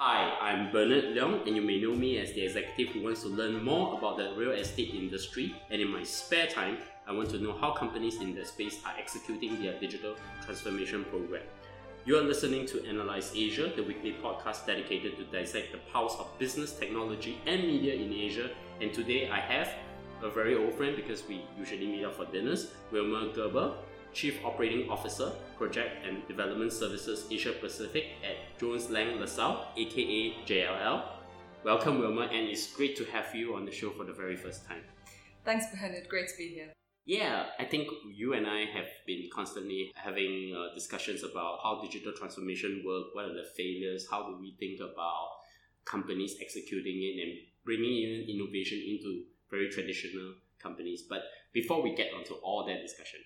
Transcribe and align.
Hi, 0.00 0.32
I'm 0.40 0.70
Bernard 0.70 1.06
Leong, 1.06 1.44
and 1.44 1.56
you 1.56 1.60
may 1.60 1.80
know 1.80 1.92
me 1.92 2.18
as 2.18 2.32
the 2.32 2.42
executive 2.42 2.94
who 2.94 3.02
wants 3.02 3.22
to 3.22 3.28
learn 3.28 3.64
more 3.64 3.98
about 3.98 4.16
the 4.16 4.32
real 4.36 4.52
estate 4.52 4.94
industry. 4.94 5.56
And 5.72 5.82
in 5.82 5.88
my 5.88 6.04
spare 6.04 6.46
time, 6.46 6.78
I 7.08 7.12
want 7.12 7.30
to 7.30 7.40
know 7.40 7.58
how 7.58 7.72
companies 7.72 8.20
in 8.20 8.32
the 8.32 8.44
space 8.44 8.78
are 8.86 8.94
executing 8.96 9.60
their 9.60 9.72
digital 9.80 10.14
transformation 10.44 11.04
program. 11.06 11.42
You 12.04 12.16
are 12.16 12.22
listening 12.22 12.64
to 12.66 12.88
Analyse 12.88 13.32
Asia, 13.34 13.72
the 13.74 13.82
weekly 13.82 14.14
podcast 14.22 14.66
dedicated 14.66 15.16
to 15.16 15.24
dissect 15.24 15.72
the 15.72 15.78
pulse 15.92 16.14
of 16.20 16.28
business, 16.38 16.74
technology, 16.74 17.40
and 17.46 17.62
media 17.62 17.94
in 17.94 18.12
Asia. 18.12 18.50
And 18.80 18.94
today 18.94 19.28
I 19.28 19.40
have 19.40 19.68
a 20.22 20.30
very 20.30 20.54
old 20.54 20.74
friend 20.74 20.94
because 20.94 21.26
we 21.26 21.44
usually 21.58 21.88
meet 21.88 22.04
up 22.04 22.14
for 22.14 22.24
dinners, 22.26 22.70
Wilmer 22.92 23.32
Gerber, 23.32 23.74
Chief 24.12 24.44
Operating 24.44 24.88
Officer, 24.90 25.32
Project 25.56 26.04
and 26.06 26.26
Development 26.26 26.72
Services 26.72 27.26
Asia 27.30 27.52
Pacific 27.52 28.06
at 28.22 28.58
Jones 28.58 28.90
Lang 28.90 29.20
LaSalle, 29.20 29.68
aka 29.76 30.34
JLL. 30.46 31.02
Welcome, 31.64 31.98
Wilmer, 31.98 32.24
and 32.24 32.48
it's 32.48 32.72
great 32.72 32.96
to 32.96 33.04
have 33.06 33.34
you 33.34 33.54
on 33.54 33.64
the 33.64 33.72
show 33.72 33.90
for 33.90 34.04
the 34.04 34.12
very 34.12 34.36
first 34.36 34.66
time. 34.66 34.82
Thanks, 35.44 35.66
Bernard. 35.72 36.08
Great 36.08 36.28
to 36.28 36.36
be 36.36 36.48
here. 36.48 36.72
Yeah, 37.04 37.46
I 37.58 37.64
think 37.64 37.88
you 38.14 38.34
and 38.34 38.46
I 38.46 38.66
have 38.66 38.88
been 39.06 39.30
constantly 39.34 39.90
having 39.94 40.54
uh, 40.54 40.74
discussions 40.74 41.24
about 41.24 41.60
how 41.62 41.80
digital 41.82 42.12
transformation 42.12 42.82
works, 42.84 43.08
what 43.14 43.24
are 43.24 43.32
the 43.32 43.48
failures, 43.56 44.06
how 44.10 44.28
do 44.28 44.36
we 44.38 44.56
think 44.60 44.78
about 44.80 45.28
companies 45.86 46.36
executing 46.40 47.00
it 47.00 47.22
and 47.24 47.32
bringing 47.64 48.02
in 48.02 48.26
innovation 48.28 48.78
into 48.86 49.24
very 49.50 49.70
traditional 49.70 50.34
companies. 50.62 51.02
But 51.08 51.22
before 51.52 51.82
we 51.82 51.94
get 51.94 52.12
onto 52.14 52.34
all 52.34 52.66
that 52.66 52.82
discussion, 52.82 53.20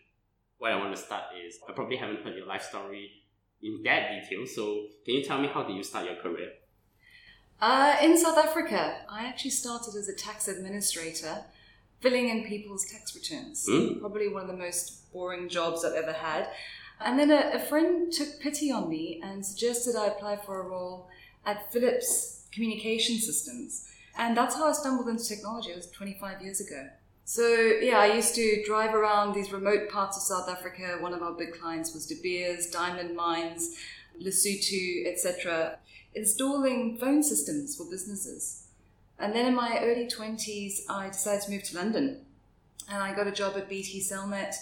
what 0.62 0.70
I 0.70 0.76
want 0.76 0.94
to 0.94 1.02
start 1.02 1.24
is 1.44 1.58
I 1.68 1.72
probably 1.72 1.96
haven't 1.96 2.22
heard 2.22 2.36
your 2.36 2.46
life 2.46 2.62
story 2.62 3.10
in 3.62 3.82
that 3.82 4.10
detail. 4.12 4.46
So 4.46 4.86
can 5.04 5.16
you 5.16 5.24
tell 5.24 5.40
me 5.40 5.48
how 5.52 5.64
did 5.64 5.74
you 5.74 5.82
start 5.82 6.04
your 6.06 6.14
career? 6.14 6.50
Uh, 7.60 7.96
in 8.00 8.16
South 8.16 8.38
Africa, 8.38 8.98
I 9.10 9.26
actually 9.26 9.50
started 9.50 9.96
as 9.96 10.08
a 10.08 10.14
tax 10.14 10.46
administrator, 10.46 11.46
filling 12.00 12.28
in 12.28 12.44
people's 12.44 12.86
tax 12.86 13.12
returns. 13.16 13.66
Mm. 13.68 13.98
Probably 13.98 14.28
one 14.28 14.42
of 14.42 14.48
the 14.48 14.56
most 14.56 15.12
boring 15.12 15.48
jobs 15.48 15.84
I've 15.84 15.94
ever 15.94 16.12
had. 16.12 16.48
And 17.00 17.18
then 17.18 17.32
a, 17.32 17.56
a 17.56 17.58
friend 17.58 18.12
took 18.12 18.38
pity 18.38 18.70
on 18.70 18.88
me 18.88 19.20
and 19.24 19.44
suggested 19.44 19.96
I 19.96 20.06
apply 20.06 20.36
for 20.46 20.62
a 20.62 20.68
role 20.68 21.08
at 21.44 21.72
Philips 21.72 22.46
Communication 22.52 23.16
Systems. 23.16 23.88
And 24.16 24.36
that's 24.36 24.54
how 24.54 24.68
I 24.68 24.72
stumbled 24.72 25.08
into 25.08 25.24
technology. 25.24 25.70
It 25.70 25.76
was 25.76 25.90
25 25.90 26.40
years 26.40 26.60
ago. 26.60 26.88
So 27.24 27.46
yeah, 27.80 27.98
I 27.98 28.14
used 28.14 28.34
to 28.34 28.62
drive 28.64 28.94
around 28.94 29.34
these 29.34 29.52
remote 29.52 29.88
parts 29.88 30.16
of 30.16 30.22
South 30.22 30.48
Africa. 30.48 30.98
One 31.00 31.14
of 31.14 31.22
our 31.22 31.32
big 31.32 31.58
clients 31.58 31.94
was 31.94 32.06
De 32.06 32.16
Beers, 32.16 32.66
Diamond 32.66 33.16
Mines, 33.16 33.76
Lesotho, 34.20 35.06
etc., 35.06 35.78
installing 36.14 36.98
phone 36.98 37.22
systems 37.22 37.76
for 37.76 37.88
businesses. 37.88 38.66
And 39.18 39.34
then 39.34 39.46
in 39.46 39.54
my 39.54 39.78
early 39.82 40.06
20s, 40.06 40.80
I 40.88 41.08
decided 41.08 41.42
to 41.42 41.50
move 41.50 41.62
to 41.64 41.76
London. 41.76 42.26
And 42.90 43.02
I 43.02 43.14
got 43.14 43.28
a 43.28 43.32
job 43.32 43.56
at 43.56 43.68
BT 43.68 44.00
Cellnet 44.00 44.54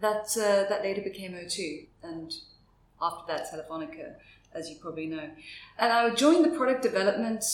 that, 0.00 0.36
uh, 0.36 0.68
that 0.68 0.82
later 0.82 1.02
became 1.02 1.32
O2. 1.32 1.86
And 2.02 2.32
after 3.00 3.24
that, 3.28 3.52
Telefonica, 3.52 4.14
as 4.54 4.70
you 4.70 4.76
probably 4.76 5.06
know. 5.06 5.28
And 5.78 5.92
I 5.92 6.14
joined 6.14 6.44
the 6.44 6.56
product 6.56 6.82
development 6.82 7.44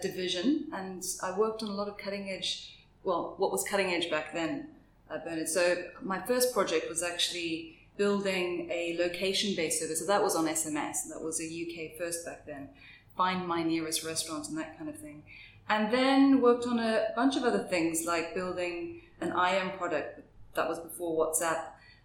division 0.00 0.68
and 0.72 1.04
I 1.22 1.36
worked 1.36 1.62
on 1.62 1.68
a 1.68 1.74
lot 1.74 1.88
of 1.88 1.98
cutting 1.98 2.30
edge 2.30 2.81
well, 3.04 3.34
what 3.38 3.50
was 3.50 3.64
cutting 3.64 3.88
edge 3.88 4.10
back 4.10 4.32
then, 4.32 4.68
uh, 5.10 5.18
Bernard. 5.18 5.48
So 5.48 5.84
my 6.00 6.20
first 6.20 6.52
project 6.52 6.88
was 6.88 7.02
actually 7.02 7.78
building 7.96 8.68
a 8.70 8.96
location-based 8.98 9.80
service. 9.80 10.00
So 10.00 10.06
that 10.06 10.22
was 10.22 10.34
on 10.34 10.46
SMS. 10.46 11.08
That 11.08 11.20
was 11.20 11.40
a 11.40 11.44
UK 11.44 11.98
first 11.98 12.24
back 12.24 12.46
then. 12.46 12.68
Find 13.16 13.46
my 13.46 13.62
nearest 13.62 14.04
restaurant 14.04 14.48
and 14.48 14.56
that 14.58 14.78
kind 14.78 14.88
of 14.88 14.96
thing. 14.96 15.22
And 15.68 15.92
then 15.92 16.40
worked 16.40 16.66
on 16.66 16.78
a 16.78 17.08
bunch 17.14 17.36
of 17.36 17.44
other 17.44 17.64
things 17.64 18.04
like 18.06 18.34
building 18.34 19.02
an 19.20 19.28
IM 19.28 19.76
product. 19.78 20.20
That 20.54 20.68
was 20.68 20.78
before 20.78 21.26
WhatsApp. 21.26 21.64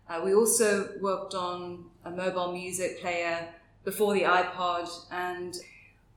Uh, 0.10 0.22
we 0.24 0.34
also 0.34 0.90
worked 1.02 1.34
on 1.34 1.86
a 2.06 2.12
mobile 2.12 2.52
music 2.52 3.02
player 3.02 3.48
before 3.84 4.14
the 4.14 4.22
iPod 4.24 4.90
and 5.12 5.56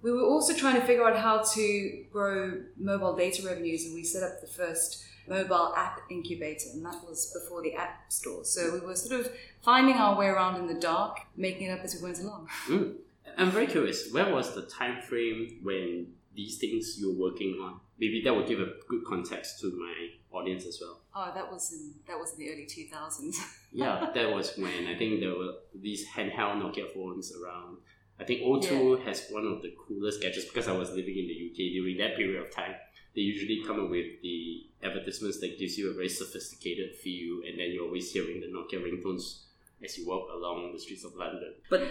we 0.03 0.12
were 0.12 0.22
also 0.22 0.55
trying 0.55 0.81
to 0.81 0.87
figure 0.87 1.06
out 1.06 1.16
how 1.16 1.43
to 1.55 2.05
grow 2.12 2.62
mobile 2.77 3.16
data 3.16 3.47
revenues, 3.47 3.84
and 3.84 3.94
we 3.94 4.05
set 4.05 4.22
up 4.22 4.41
the 4.41 4.47
first 4.47 5.05
mobile 5.28 5.75
app 5.77 6.00
incubator, 6.11 6.69
and 6.72 6.84
that 6.84 6.97
was 7.06 7.33
before 7.33 7.62
the 7.62 7.75
app 7.75 8.11
store. 8.11 8.44
So 8.44 8.72
we 8.72 8.81
were 8.81 8.97
sort 8.97 9.21
of 9.21 9.33
finding 9.62 9.97
our 9.97 10.19
way 10.19 10.27
around 10.27 10.56
in 10.56 10.66
the 10.66 10.81
dark, 10.81 11.19
making 11.37 11.69
it 11.69 11.78
up 11.78 11.84
as 11.84 11.94
we 11.94 12.03
went 12.03 12.19
along. 12.21 12.49
Mm. 12.69 12.94
I'm 13.37 13.50
very 13.50 13.66
curious. 13.66 14.12
Where 14.12 14.33
was 14.33 14.55
the 14.55 14.62
time 14.62 15.00
frame 15.03 15.61
when 15.62 16.09
these 16.34 16.59
things 16.59 16.99
you 16.99 17.12
were 17.12 17.31
working 17.31 17.59
on? 17.62 17.81
Maybe 17.99 18.22
that 18.22 18.34
would 18.34 18.47
give 18.49 18.61
a 18.61 18.72
good 18.88 19.05
context 19.06 19.61
to 19.61 19.67
my 19.78 20.38
audience 20.38 20.67
as 20.67 20.78
well. 20.81 21.00
Oh, 21.15 21.31
that 21.34 21.50
was 21.50 21.72
in 21.72 21.94
that 22.09 22.19
was 22.19 22.32
in 22.32 22.38
the 22.41 22.53
early 22.53 22.67
2000s. 22.67 23.37
yeah, 23.72 24.11
that 24.15 24.32
was 24.32 24.56
when 24.56 24.87
I 24.87 24.97
think 24.97 25.21
there 25.21 25.37
were 25.37 25.55
these 25.75 26.09
handheld 26.09 26.61
Nokia 26.62 26.93
phones 26.93 27.32
around. 27.37 27.78
I 28.20 28.25
think 28.25 28.42
O2 28.42 28.98
yeah. 28.98 29.04
has 29.06 29.26
one 29.31 29.47
of 29.47 29.62
the 29.62 29.72
coolest 29.86 30.20
gadgets 30.20 30.44
because 30.44 30.69
I 30.69 30.72
was 30.72 30.91
living 30.91 31.16
in 31.16 31.26
the 31.26 31.50
UK 31.50 31.72
during 31.72 31.97
that 31.98 32.16
period 32.16 32.41
of 32.42 32.54
time. 32.54 32.75
They 33.14 33.22
usually 33.22 33.64
come 33.66 33.82
up 33.82 33.91
with 33.91 34.20
the 34.22 34.66
advertisements 34.84 35.41
that 35.41 35.58
gives 35.58 35.78
you 35.78 35.91
a 35.91 35.94
very 35.94 36.08
sophisticated 36.08 36.94
feel, 36.97 37.41
and 37.48 37.58
then 37.58 37.72
you're 37.72 37.84
always 37.84 38.12
hearing 38.12 38.41
the 38.41 38.47
Nokia 38.47 38.81
ringtones 38.84 39.41
as 39.82 39.97
you 39.97 40.06
walk 40.06 40.28
along 40.32 40.72
the 40.72 40.78
streets 40.78 41.04
of 41.04 41.14
London. 41.14 41.54
But 41.70 41.82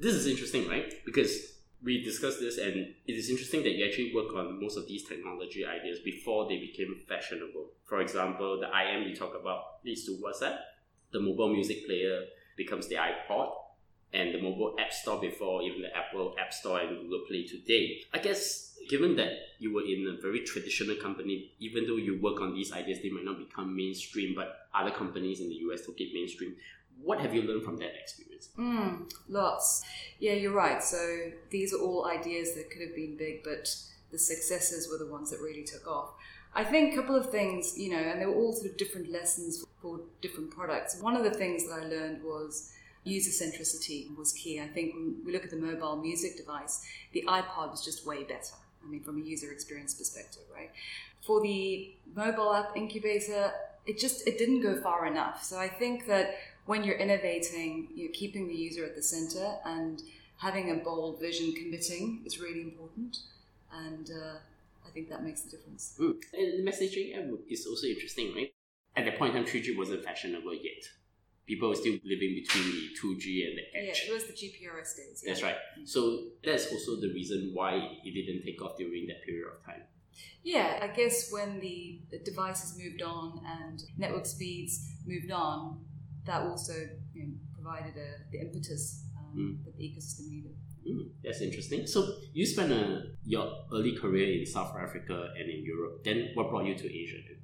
this 0.00 0.14
is 0.14 0.26
interesting, 0.26 0.66
right? 0.68 0.92
Because 1.04 1.52
we 1.82 2.02
discussed 2.02 2.40
this, 2.40 2.56
and 2.56 2.94
it 3.06 3.12
is 3.12 3.28
interesting 3.28 3.62
that 3.64 3.72
you 3.72 3.86
actually 3.86 4.14
work 4.14 4.34
on 4.34 4.60
most 4.60 4.78
of 4.78 4.88
these 4.88 5.04
technology 5.04 5.64
ideas 5.66 5.98
before 6.00 6.48
they 6.48 6.58
became 6.58 6.96
fashionable. 7.06 7.66
For 7.84 8.00
example, 8.00 8.58
the 8.58 8.66
IM 8.66 9.06
you 9.06 9.14
talk 9.14 9.38
about 9.38 9.84
leads 9.84 10.06
to 10.06 10.12
WhatsApp, 10.12 10.56
the 11.12 11.20
mobile 11.20 11.52
music 11.52 11.86
player 11.86 12.22
becomes 12.56 12.88
the 12.88 12.96
iPod, 12.96 13.52
and 14.14 14.32
the 14.32 14.40
mobile 14.40 14.76
app 14.78 14.92
store 14.92 15.20
before 15.20 15.62
even 15.62 15.82
the 15.82 15.94
Apple 15.96 16.34
App 16.40 16.52
Store 16.52 16.80
and 16.80 17.00
Google 17.00 17.26
Play 17.26 17.44
today. 17.44 18.00
I 18.12 18.18
guess 18.18 18.74
given 18.88 19.16
that 19.16 19.32
you 19.58 19.72
were 19.74 19.82
in 19.82 20.14
a 20.16 20.20
very 20.20 20.40
traditional 20.40 20.96
company, 20.96 21.52
even 21.58 21.86
though 21.86 21.96
you 21.96 22.20
work 22.20 22.40
on 22.40 22.54
these 22.54 22.72
ideas, 22.72 23.00
they 23.02 23.10
might 23.10 23.24
not 23.24 23.38
become 23.38 23.74
mainstream, 23.76 24.34
but 24.34 24.68
other 24.74 24.90
companies 24.90 25.40
in 25.40 25.48
the 25.48 25.54
US 25.66 25.84
took 25.84 26.00
it 26.00 26.12
mainstream. 26.14 26.54
What 27.02 27.20
have 27.20 27.34
you 27.34 27.42
learned 27.42 27.64
from 27.64 27.78
that 27.78 27.92
experience? 28.00 28.50
Mm, 28.58 29.12
lots. 29.28 29.82
Yeah, 30.20 30.34
you're 30.34 30.52
right. 30.52 30.82
So 30.82 31.32
these 31.50 31.74
are 31.74 31.80
all 31.80 32.06
ideas 32.06 32.54
that 32.54 32.70
could 32.70 32.82
have 32.82 32.94
been 32.94 33.16
big, 33.16 33.42
but 33.42 33.74
the 34.12 34.18
successes 34.18 34.88
were 34.88 35.04
the 35.04 35.10
ones 35.10 35.30
that 35.30 35.40
really 35.40 35.64
took 35.64 35.88
off. 35.88 36.10
I 36.54 36.62
think 36.62 36.92
a 36.92 36.96
couple 36.96 37.16
of 37.16 37.30
things, 37.30 37.76
you 37.76 37.90
know, 37.90 37.98
and 37.98 38.20
they 38.20 38.26
were 38.26 38.34
all 38.34 38.52
sort 38.52 38.70
of 38.70 38.76
different 38.76 39.10
lessons 39.10 39.64
for 39.82 40.00
different 40.22 40.52
products. 40.52 41.00
One 41.00 41.16
of 41.16 41.24
the 41.24 41.32
things 41.32 41.66
that 41.66 41.80
I 41.82 41.86
learned 41.86 42.22
was 42.22 42.70
user 43.04 43.30
centricity 43.30 44.14
was 44.16 44.32
key. 44.32 44.60
I 44.60 44.66
think 44.66 44.94
when 44.94 45.16
we 45.24 45.32
look 45.32 45.44
at 45.44 45.50
the 45.50 45.56
mobile 45.56 45.96
music 45.96 46.36
device, 46.36 46.84
the 47.12 47.24
iPod 47.28 47.70
was 47.70 47.84
just 47.84 48.06
way 48.06 48.24
better. 48.24 48.54
I 48.82 48.90
mean, 48.90 49.02
from 49.02 49.18
a 49.18 49.24
user 49.24 49.52
experience 49.52 49.94
perspective, 49.94 50.42
right? 50.54 50.70
For 51.22 51.40
the 51.40 51.94
mobile 52.14 52.52
app 52.52 52.76
incubator, 52.76 53.52
it 53.86 53.98
just 53.98 54.26
it 54.26 54.38
didn't 54.38 54.62
go 54.62 54.80
far 54.80 55.06
enough. 55.06 55.42
So 55.42 55.58
I 55.58 55.68
think 55.68 56.06
that 56.06 56.36
when 56.66 56.84
you're 56.84 56.96
innovating, 56.96 57.88
you're 57.94 58.12
keeping 58.12 58.48
the 58.48 58.54
user 58.54 58.84
at 58.84 58.94
the 58.94 59.02
center 59.02 59.56
and 59.64 60.02
having 60.38 60.70
a 60.70 60.74
bold 60.74 61.20
vision, 61.20 61.52
committing 61.52 62.22
is 62.24 62.40
really 62.40 62.62
important. 62.62 63.18
And 63.72 64.10
uh, 64.10 64.36
I 64.86 64.90
think 64.90 65.08
that 65.10 65.22
makes 65.22 65.42
the 65.42 65.56
difference. 65.56 65.94
Mm. 65.98 66.16
And 66.32 66.66
the 66.66 66.70
messaging 66.70 67.38
is 67.48 67.66
also 67.66 67.86
interesting, 67.86 68.34
right? 68.34 68.52
At 68.96 69.06
that 69.06 69.18
point 69.18 69.34
in 69.34 69.44
time, 69.44 69.52
3G 69.52 69.76
wasn't 69.76 70.04
fashionable 70.04 70.54
yet 70.54 70.88
people 71.46 71.68
were 71.68 71.74
still 71.74 71.98
living 72.04 72.34
between 72.34 72.64
the 72.64 72.88
2G 73.00 73.46
and 73.48 73.58
the 73.58 73.78
edge. 73.78 74.02
Yeah, 74.06 74.10
it 74.10 74.14
was 74.14 74.26
the 74.26 74.32
GPRS 74.32 74.96
days. 74.96 75.22
Yeah. 75.24 75.32
That's 75.32 75.42
right. 75.42 75.56
So 75.84 76.20
that's 76.44 76.70
also 76.72 77.00
the 77.00 77.12
reason 77.12 77.50
why 77.52 77.74
it 78.04 78.14
didn't 78.14 78.44
take 78.44 78.62
off 78.62 78.76
during 78.76 79.06
that 79.08 79.24
period 79.24 79.48
of 79.48 79.64
time. 79.64 79.82
Yeah, 80.42 80.78
I 80.82 80.88
guess 80.88 81.32
when 81.32 81.60
the 81.60 82.00
devices 82.24 82.78
moved 82.78 83.02
on 83.02 83.40
and 83.46 83.82
network 83.96 84.26
speeds 84.26 84.92
moved 85.06 85.30
on, 85.30 85.80
that 86.24 86.42
also 86.42 86.74
you 87.14 87.22
know, 87.22 87.34
provided 87.54 87.96
a, 87.96 88.30
the 88.30 88.40
impetus 88.40 89.04
um, 89.18 89.36
mm. 89.36 89.64
that 89.64 89.76
the 89.76 89.84
ecosystem 89.84 90.30
needed. 90.30 90.54
Mm, 90.86 91.10
that's 91.22 91.40
interesting. 91.40 91.86
So 91.86 92.16
you 92.32 92.44
spent 92.44 92.72
a, 92.72 92.96
uh, 92.96 93.00
your 93.24 93.50
early 93.72 93.96
career 93.96 94.38
in 94.38 94.46
South 94.46 94.76
Africa 94.76 95.30
and 95.38 95.48
in 95.48 95.64
Europe. 95.64 96.04
Then 96.04 96.30
what 96.34 96.50
brought 96.50 96.66
you 96.66 96.74
to 96.74 96.84
Asia? 96.84 97.18
Then? 97.26 97.38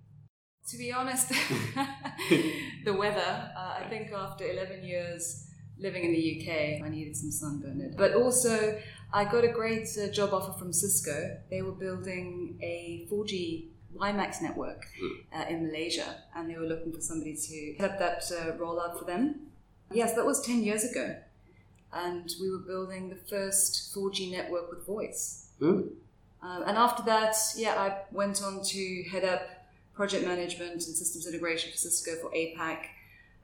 To 0.71 0.77
be 0.77 0.93
honest, 0.93 1.29
the 2.85 2.93
weather. 2.93 3.51
Uh, 3.57 3.81
I 3.81 3.87
think 3.89 4.13
after 4.13 4.49
11 4.49 4.85
years 4.85 5.47
living 5.79 6.05
in 6.05 6.13
the 6.13 6.41
UK, 6.41 6.85
I 6.85 6.89
needed 6.89 7.17
some 7.17 7.31
sunburn. 7.31 7.95
But 7.97 8.15
also, 8.15 8.81
I 9.13 9.25
got 9.25 9.45
a 9.45 9.49
great 9.49 9.89
uh, 9.99 10.09
job 10.13 10.33
offer 10.33 10.57
from 10.59 10.73
Cisco. 10.73 11.39
They 11.51 11.63
were 11.63 11.73
building 11.73 12.59
a 12.63 13.07
4G 13.11 13.65
WiMAX 13.97 14.43
network 14.43 14.87
hmm. 14.99 15.09
uh, 15.35 15.45
in 15.49 15.67
Malaysia, 15.67 16.23
and 16.37 16.49
they 16.49 16.57
were 16.57 16.67
looking 16.67 16.93
for 16.93 17.01
somebody 17.01 17.35
to 17.35 17.75
head 17.79 17.91
up 17.91 17.99
that 17.99 18.23
uh, 18.33 18.53
rollout 18.57 18.99
for 18.99 19.05
them. 19.05 19.47
Yes, 19.93 20.15
that 20.15 20.25
was 20.25 20.41
10 20.43 20.63
years 20.63 20.85
ago. 20.85 21.17
And 21.93 22.31
we 22.41 22.49
were 22.49 22.59
building 22.59 23.09
the 23.09 23.17
first 23.17 23.93
4G 23.95 24.31
network 24.31 24.71
with 24.71 24.87
voice. 24.87 25.49
Mm. 25.61 25.91
Um, 26.43 26.63
and 26.65 26.79
after 26.79 27.03
that, 27.05 27.35
yeah, 27.57 27.75
I 27.75 28.03
went 28.13 28.43
on 28.43 28.63
to 28.63 29.03
head 29.11 29.25
up 29.25 29.43
project 29.95 30.27
management 30.27 30.73
and 30.73 30.83
systems 30.83 31.27
integration 31.27 31.71
for 31.71 31.77
Cisco 31.77 32.17
for 32.17 32.31
APAC, 32.31 32.87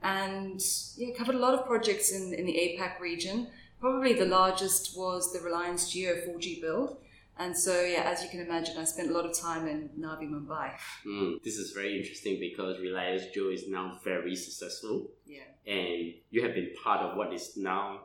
and 0.03 0.61
yeah, 0.95 1.13
covered 1.15 1.35
a 1.35 1.39
lot 1.39 1.53
of 1.53 1.65
projects 1.65 2.11
in, 2.11 2.33
in 2.33 2.45
the 2.45 2.53
APAC 2.53 2.99
region. 2.99 3.47
Probably 3.79 4.13
the 4.13 4.25
largest 4.25 4.97
was 4.97 5.33
the 5.33 5.39
Reliance 5.39 5.93
Jio 5.93 6.27
4G 6.27 6.61
build. 6.61 6.97
And 7.39 7.55
so, 7.55 7.83
yeah, 7.83 8.01
as 8.01 8.23
you 8.23 8.29
can 8.29 8.39
imagine, 8.39 8.77
I 8.77 8.83
spent 8.83 9.11
a 9.11 9.13
lot 9.13 9.25
of 9.25 9.37
time 9.37 9.67
in 9.67 9.89
Navi 9.99 10.27
Mumbai. 10.27 10.71
Mm, 11.05 11.43
this 11.43 11.57
is 11.57 11.71
very 11.71 11.95
interesting 11.97 12.39
because 12.39 12.79
Reliance 12.79 13.23
Jio 13.35 13.53
is 13.53 13.67
now 13.67 13.99
very 14.03 14.35
successful. 14.35 15.11
Yeah. 15.27 15.41
And 15.67 16.13
you 16.31 16.41
have 16.41 16.55
been 16.55 16.71
part 16.83 17.01
of 17.01 17.15
what 17.15 17.31
is 17.33 17.55
now 17.55 18.01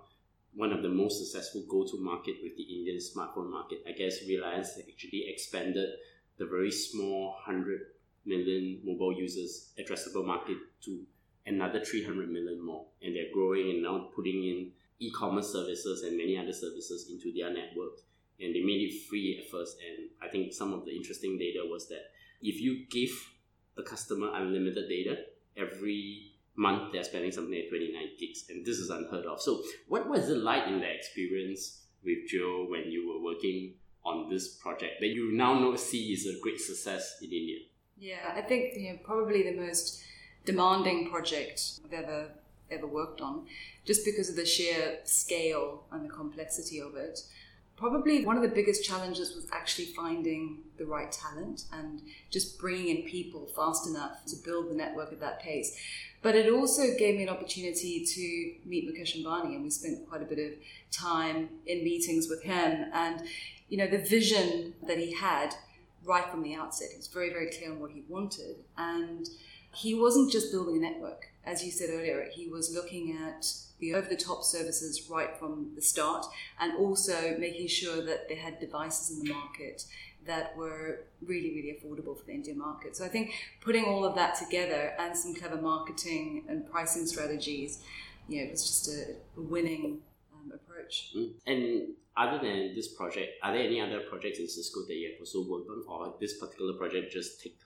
one 0.54 0.70
of 0.70 0.82
the 0.82 0.88
most 0.88 1.18
successful 1.18 1.62
go-to-market 1.66 2.36
with 2.42 2.56
the 2.56 2.62
Indian 2.62 2.98
smartphone 2.98 3.50
market. 3.50 3.82
I 3.88 3.92
guess 3.92 4.18
Reliance 4.28 4.78
actually 4.78 5.24
expanded 5.28 5.88
the 6.36 6.44
very 6.44 6.70
small 6.70 7.36
100 7.46 7.80
million 8.24 8.80
mobile 8.84 9.12
users 9.12 9.72
addressable 9.78 10.24
market 10.24 10.56
to 10.84 11.00
another 11.46 11.84
300 11.84 12.30
million 12.30 12.64
more. 12.64 12.86
And 13.02 13.14
they're 13.16 13.32
growing 13.32 13.70
and 13.70 13.82
now 13.82 14.08
putting 14.14 14.44
in 14.44 14.70
e-commerce 15.00 15.52
services 15.52 16.02
and 16.02 16.16
many 16.16 16.38
other 16.38 16.52
services 16.52 17.10
into 17.10 17.32
their 17.36 17.52
network 17.52 17.98
and 18.42 18.54
they 18.54 18.60
made 18.60 18.82
it 18.82 19.08
free 19.08 19.38
at 19.38 19.50
first. 19.50 19.76
And 19.88 20.08
I 20.20 20.28
think 20.28 20.52
some 20.52 20.72
of 20.72 20.84
the 20.84 20.92
interesting 20.92 21.38
data 21.38 21.60
was 21.64 21.88
that 21.88 22.10
if 22.40 22.60
you 22.60 22.86
give 22.90 23.10
a 23.76 23.82
customer 23.82 24.30
unlimited 24.34 24.88
data 24.88 25.16
every 25.56 26.32
month, 26.56 26.92
they're 26.92 27.04
spending 27.04 27.32
something 27.32 27.54
like 27.54 27.68
29 27.68 28.02
gigs, 28.18 28.44
and 28.50 28.66
this 28.66 28.78
is 28.78 28.90
unheard 28.90 29.24
of. 29.26 29.40
So, 29.40 29.62
what 29.88 30.08
was 30.08 30.28
it 30.28 30.38
like 30.38 30.66
in 30.66 30.80
the 30.80 30.92
experience 30.92 31.82
with 32.04 32.18
Jio 32.30 32.68
when 32.68 32.90
you 32.90 33.08
were 33.08 33.22
working 33.22 33.74
on 34.04 34.28
this 34.28 34.56
project 34.56 35.00
that 35.00 35.08
you 35.08 35.32
now 35.32 35.58
know 35.58 35.76
see 35.76 36.12
is 36.12 36.26
a 36.26 36.38
great 36.42 36.60
success 36.60 37.18
in 37.22 37.30
India? 37.30 37.58
Yeah, 38.02 38.32
I 38.34 38.40
think 38.40 38.76
you 38.76 38.90
know 38.90 38.98
probably 39.04 39.44
the 39.44 39.56
most 39.56 40.02
demanding 40.44 41.08
project 41.08 41.78
I've 41.84 41.92
ever 41.92 42.30
ever 42.68 42.86
worked 42.86 43.20
on, 43.20 43.46
just 43.84 44.04
because 44.04 44.28
of 44.28 44.34
the 44.34 44.44
sheer 44.44 44.98
scale 45.04 45.84
and 45.92 46.04
the 46.04 46.12
complexity 46.12 46.80
of 46.80 46.96
it. 46.96 47.20
Probably 47.76 48.24
one 48.26 48.36
of 48.36 48.42
the 48.42 48.48
biggest 48.48 48.82
challenges 48.82 49.36
was 49.36 49.46
actually 49.52 49.86
finding 49.86 50.58
the 50.78 50.84
right 50.84 51.12
talent 51.12 51.66
and 51.72 52.02
just 52.30 52.58
bringing 52.58 52.88
in 52.88 53.02
people 53.04 53.46
fast 53.54 53.86
enough 53.88 54.24
to 54.26 54.36
build 54.44 54.68
the 54.68 54.74
network 54.74 55.12
at 55.12 55.20
that 55.20 55.40
pace. 55.40 55.76
But 56.22 56.34
it 56.34 56.52
also 56.52 56.96
gave 56.96 57.16
me 57.16 57.22
an 57.22 57.28
opportunity 57.28 58.04
to 58.04 58.68
meet 58.68 58.88
Mukesh 58.88 59.16
Ambani, 59.16 59.54
and 59.54 59.62
we 59.62 59.70
spent 59.70 60.08
quite 60.08 60.22
a 60.22 60.24
bit 60.24 60.40
of 60.40 60.58
time 60.90 61.50
in 61.66 61.84
meetings 61.84 62.28
with 62.28 62.42
him. 62.42 62.86
And 62.92 63.22
you 63.68 63.78
know, 63.78 63.86
the 63.86 63.98
vision 63.98 64.74
that 64.88 64.98
he 64.98 65.12
had 65.12 65.54
right 66.04 66.28
from 66.30 66.42
the 66.42 66.54
outset, 66.54 66.88
he 66.90 66.96
was 66.96 67.08
very, 67.08 67.30
very 67.30 67.50
clear 67.50 67.72
on 67.72 67.80
what 67.80 67.90
he 67.90 68.04
wanted, 68.08 68.56
and 68.76 69.28
he 69.74 69.94
wasn't 69.94 70.30
just 70.30 70.52
building 70.52 70.76
a 70.76 70.80
network. 70.80 71.28
As 71.44 71.64
you 71.64 71.70
said 71.70 71.90
earlier, 71.90 72.28
he 72.32 72.48
was 72.48 72.74
looking 72.74 73.16
at 73.16 73.46
the 73.78 73.94
over 73.94 74.08
the 74.08 74.16
top 74.16 74.44
services 74.44 75.10
right 75.10 75.36
from 75.38 75.72
the 75.74 75.82
start 75.82 76.24
and 76.60 76.76
also 76.76 77.36
making 77.38 77.66
sure 77.66 78.00
that 78.04 78.28
they 78.28 78.36
had 78.36 78.60
devices 78.60 79.10
in 79.10 79.24
the 79.24 79.32
market 79.32 79.84
that 80.24 80.56
were 80.56 81.00
really, 81.26 81.52
really 81.54 81.76
affordable 81.76 82.16
for 82.16 82.24
the 82.26 82.32
Indian 82.32 82.58
market. 82.58 82.96
So 82.96 83.04
I 83.04 83.08
think 83.08 83.32
putting 83.60 83.84
all 83.84 84.04
of 84.04 84.14
that 84.14 84.36
together 84.36 84.94
and 84.98 85.16
some 85.16 85.34
clever 85.34 85.60
marketing 85.60 86.44
and 86.48 86.70
pricing 86.70 87.06
strategies, 87.06 87.80
you 88.28 88.38
know, 88.38 88.44
it 88.44 88.50
was 88.52 88.62
just 88.62 88.88
a, 88.88 89.14
winning 89.36 89.98
approach. 90.92 91.12
Mm. 91.16 91.30
And 91.46 91.94
other 92.16 92.38
than 92.38 92.74
this 92.74 92.88
project, 92.88 93.32
are 93.42 93.52
there 93.52 93.62
any 93.62 93.80
other 93.80 94.00
projects 94.00 94.38
in 94.38 94.48
Cisco 94.48 94.80
that 94.86 94.94
you 94.94 95.10
have 95.10 95.20
also 95.20 95.48
worked 95.48 95.68
on, 95.68 95.84
or 95.88 96.14
this 96.20 96.38
particular 96.38 96.74
project 96.74 97.12
just 97.12 97.40
take 97.42 97.58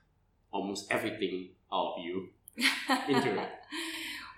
almost 0.52 0.90
everything 0.90 1.48
out 1.72 1.94
of 1.96 2.04
you 2.04 2.28
into 3.08 3.40
it? 3.40 3.48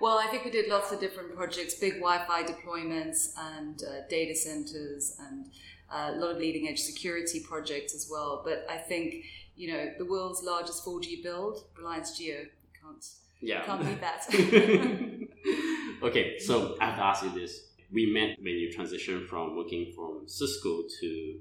Well, 0.00 0.19
I 0.19 0.29
think 0.29 0.44
we 0.44 0.50
did 0.50 0.69
lots 0.69 0.93
of 0.93 1.00
different 1.00 1.35
projects, 1.35 1.75
big 1.75 1.94
Wi-Fi 1.94 2.44
deployments 2.44 3.31
and 3.37 3.82
uh, 3.82 4.06
data 4.08 4.35
centers 4.35 5.17
and 5.19 5.46
uh, 5.93 6.12
a 6.14 6.19
lot 6.19 6.31
of 6.31 6.38
leading 6.38 6.69
edge 6.69 6.79
security 6.79 7.40
projects 7.40 7.94
as 7.94 8.08
well. 8.11 8.43
But 8.44 8.64
I 8.70 8.79
think, 8.79 9.25
you 9.56 9.73
know, 9.73 9.93
the 9.99 10.05
world's 10.05 10.43
largest 10.43 10.85
4G 10.85 11.23
build, 11.23 11.64
Reliance 11.76 12.19
Jio, 12.19 12.46
can't, 12.81 13.05
yeah. 13.40 13.64
can't 13.64 13.85
beat 13.85 14.00
that. 14.00 14.25
okay, 16.05 16.38
so 16.38 16.76
I 16.81 16.87
have 16.87 16.96
to 16.96 17.05
ask 17.05 17.25
you 17.25 17.31
this. 17.31 17.68
We 17.93 18.06
met 18.06 18.37
when 18.40 18.55
you 18.55 18.70
transitioned 18.76 19.26
from 19.29 19.56
working 19.56 19.93
from 19.94 20.25
Cisco 20.26 20.82
to 21.00 21.38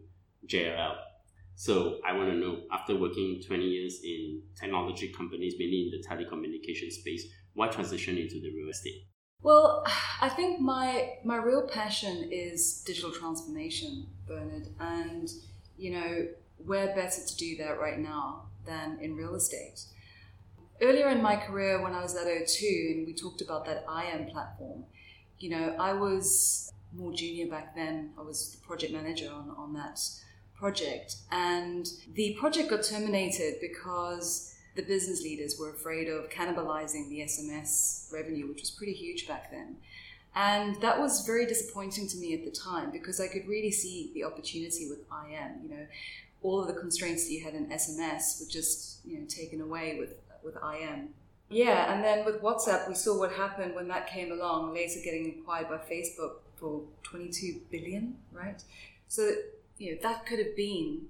JLL. 0.47 0.95
So 1.55 1.99
I 2.07 2.13
want 2.13 2.29
to 2.29 2.35
know, 2.35 2.61
after 2.71 2.95
working 2.95 3.41
20 3.45 3.63
years 3.63 3.99
in 4.03 4.43
technology 4.59 5.11
companies, 5.11 5.55
mainly 5.57 5.89
in 5.89 5.91
the 5.91 6.07
telecommunication 6.07 6.91
space, 6.91 7.25
why 7.53 7.67
transition 7.67 8.17
into 8.17 8.39
the 8.39 8.51
real 8.55 8.69
estate? 8.69 9.07
Well, 9.41 9.83
I 10.21 10.29
think 10.29 10.59
my 10.59 11.13
my 11.23 11.37
real 11.37 11.67
passion 11.67 12.29
is 12.31 12.83
digital 12.85 13.11
transformation, 13.11 14.07
Bernard, 14.27 14.67
and 14.79 15.29
you 15.77 15.91
know 15.91 16.27
where 16.57 16.87
better 16.95 17.21
to 17.25 17.35
do 17.37 17.57
that 17.57 17.79
right 17.79 17.99
now 17.99 18.49
than 18.65 18.99
in 19.01 19.15
real 19.15 19.35
estate. 19.35 19.79
Earlier 20.81 21.09
in 21.09 21.21
my 21.21 21.37
career, 21.37 21.81
when 21.81 21.93
I 21.93 22.01
was 22.01 22.15
at 22.15 22.27
O2 22.27 22.91
and 22.91 23.07
we 23.07 23.13
talked 23.13 23.41
about 23.41 23.65
that 23.65 23.85
IM 23.89 24.27
platform, 24.27 24.85
you 25.39 25.49
know, 25.49 25.75
I 25.79 25.93
was 25.93 26.71
more 26.93 27.11
junior 27.13 27.47
back 27.47 27.75
then. 27.75 28.11
I 28.17 28.21
was 28.21 28.51
the 28.51 28.65
project 28.65 28.93
manager 28.93 29.29
on, 29.31 29.53
on 29.57 29.73
that 29.73 29.99
project, 30.57 31.17
and 31.31 31.87
the 32.13 32.35
project 32.39 32.69
got 32.69 32.83
terminated 32.83 33.55
because 33.61 34.55
the 34.75 34.83
business 34.83 35.21
leaders 35.21 35.57
were 35.59 35.71
afraid 35.71 36.07
of 36.07 36.29
cannibalizing 36.29 37.09
the 37.09 37.19
SMS 37.21 38.11
revenue, 38.13 38.47
which 38.47 38.61
was 38.61 38.69
pretty 38.71 38.93
huge 38.93 39.27
back 39.27 39.51
then. 39.51 39.75
And 40.35 40.79
that 40.81 40.99
was 40.99 41.25
very 41.25 41.47
disappointing 41.47 42.07
to 42.09 42.17
me 42.17 42.35
at 42.35 42.45
the 42.45 42.51
time 42.51 42.91
because 42.91 43.19
I 43.19 43.27
could 43.27 43.47
really 43.47 43.71
see 43.71 44.11
the 44.13 44.23
opportunity 44.23 44.87
with 44.87 44.99
IM. 45.11 45.63
You 45.63 45.69
know, 45.69 45.87
all 46.43 46.61
of 46.61 46.67
the 46.67 46.79
constraints 46.79 47.25
that 47.25 47.33
you 47.33 47.43
had 47.43 47.55
in 47.55 47.67
SMS 47.69 48.39
were 48.39 48.47
just 48.49 48.99
you 49.03 49.19
know 49.19 49.25
taken 49.27 49.61
away 49.61 49.97
with 49.99 50.13
with 50.43 50.55
IM. 50.55 51.09
Yeah, 51.49 51.93
and 51.93 52.03
then 52.03 52.25
with 52.25 52.41
WhatsApp, 52.41 52.87
we 52.87 52.95
saw 52.95 53.17
what 53.17 53.31
happened 53.31 53.73
when 53.73 53.87
that 53.87 54.07
came 54.07 54.31
along, 54.31 54.73
later 54.73 54.99
getting 55.03 55.39
acquired 55.39 55.69
by 55.69 55.77
Facebook 55.77 56.39
for 56.55 56.83
22 57.03 57.61
billion, 57.71 58.15
right? 58.33 58.61
So 59.07 59.31
you 59.77 59.91
know 59.91 59.97
that 60.01 60.25
could 60.25 60.39
have 60.39 60.55
been 60.55 61.05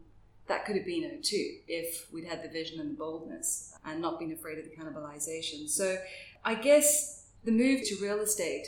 that 0.47 0.65
could 0.65 0.75
have 0.75 0.85
been 0.85 1.03
it 1.03 1.23
too 1.23 1.57
if 1.67 2.07
we'd 2.11 2.25
had 2.25 2.43
the 2.43 2.49
vision 2.49 2.79
and 2.79 2.91
the 2.91 2.95
boldness 2.95 3.73
and 3.85 4.01
not 4.01 4.19
been 4.19 4.31
afraid 4.31 4.57
of 4.57 4.65
the 4.65 4.71
cannibalization. 4.71 5.67
So 5.67 5.97
I 6.45 6.55
guess 6.55 7.25
the 7.43 7.51
move 7.51 7.83
to 7.85 7.95
real 8.01 8.19
estate 8.19 8.67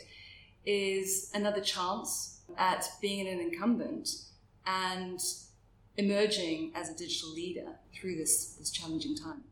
is 0.66 1.32
another 1.34 1.62
chance 1.62 2.42
at 2.58 2.86
being 3.02 3.28
an 3.28 3.40
incumbent 3.40 4.10
and 4.66 5.20
emerging 5.98 6.72
as 6.76 6.90
a 6.90 6.96
digital 6.96 7.32
leader 7.32 7.76
through 7.94 8.16
this, 8.16 8.56
this 8.60 8.72
challenging 8.72 9.16
time. 9.16 9.44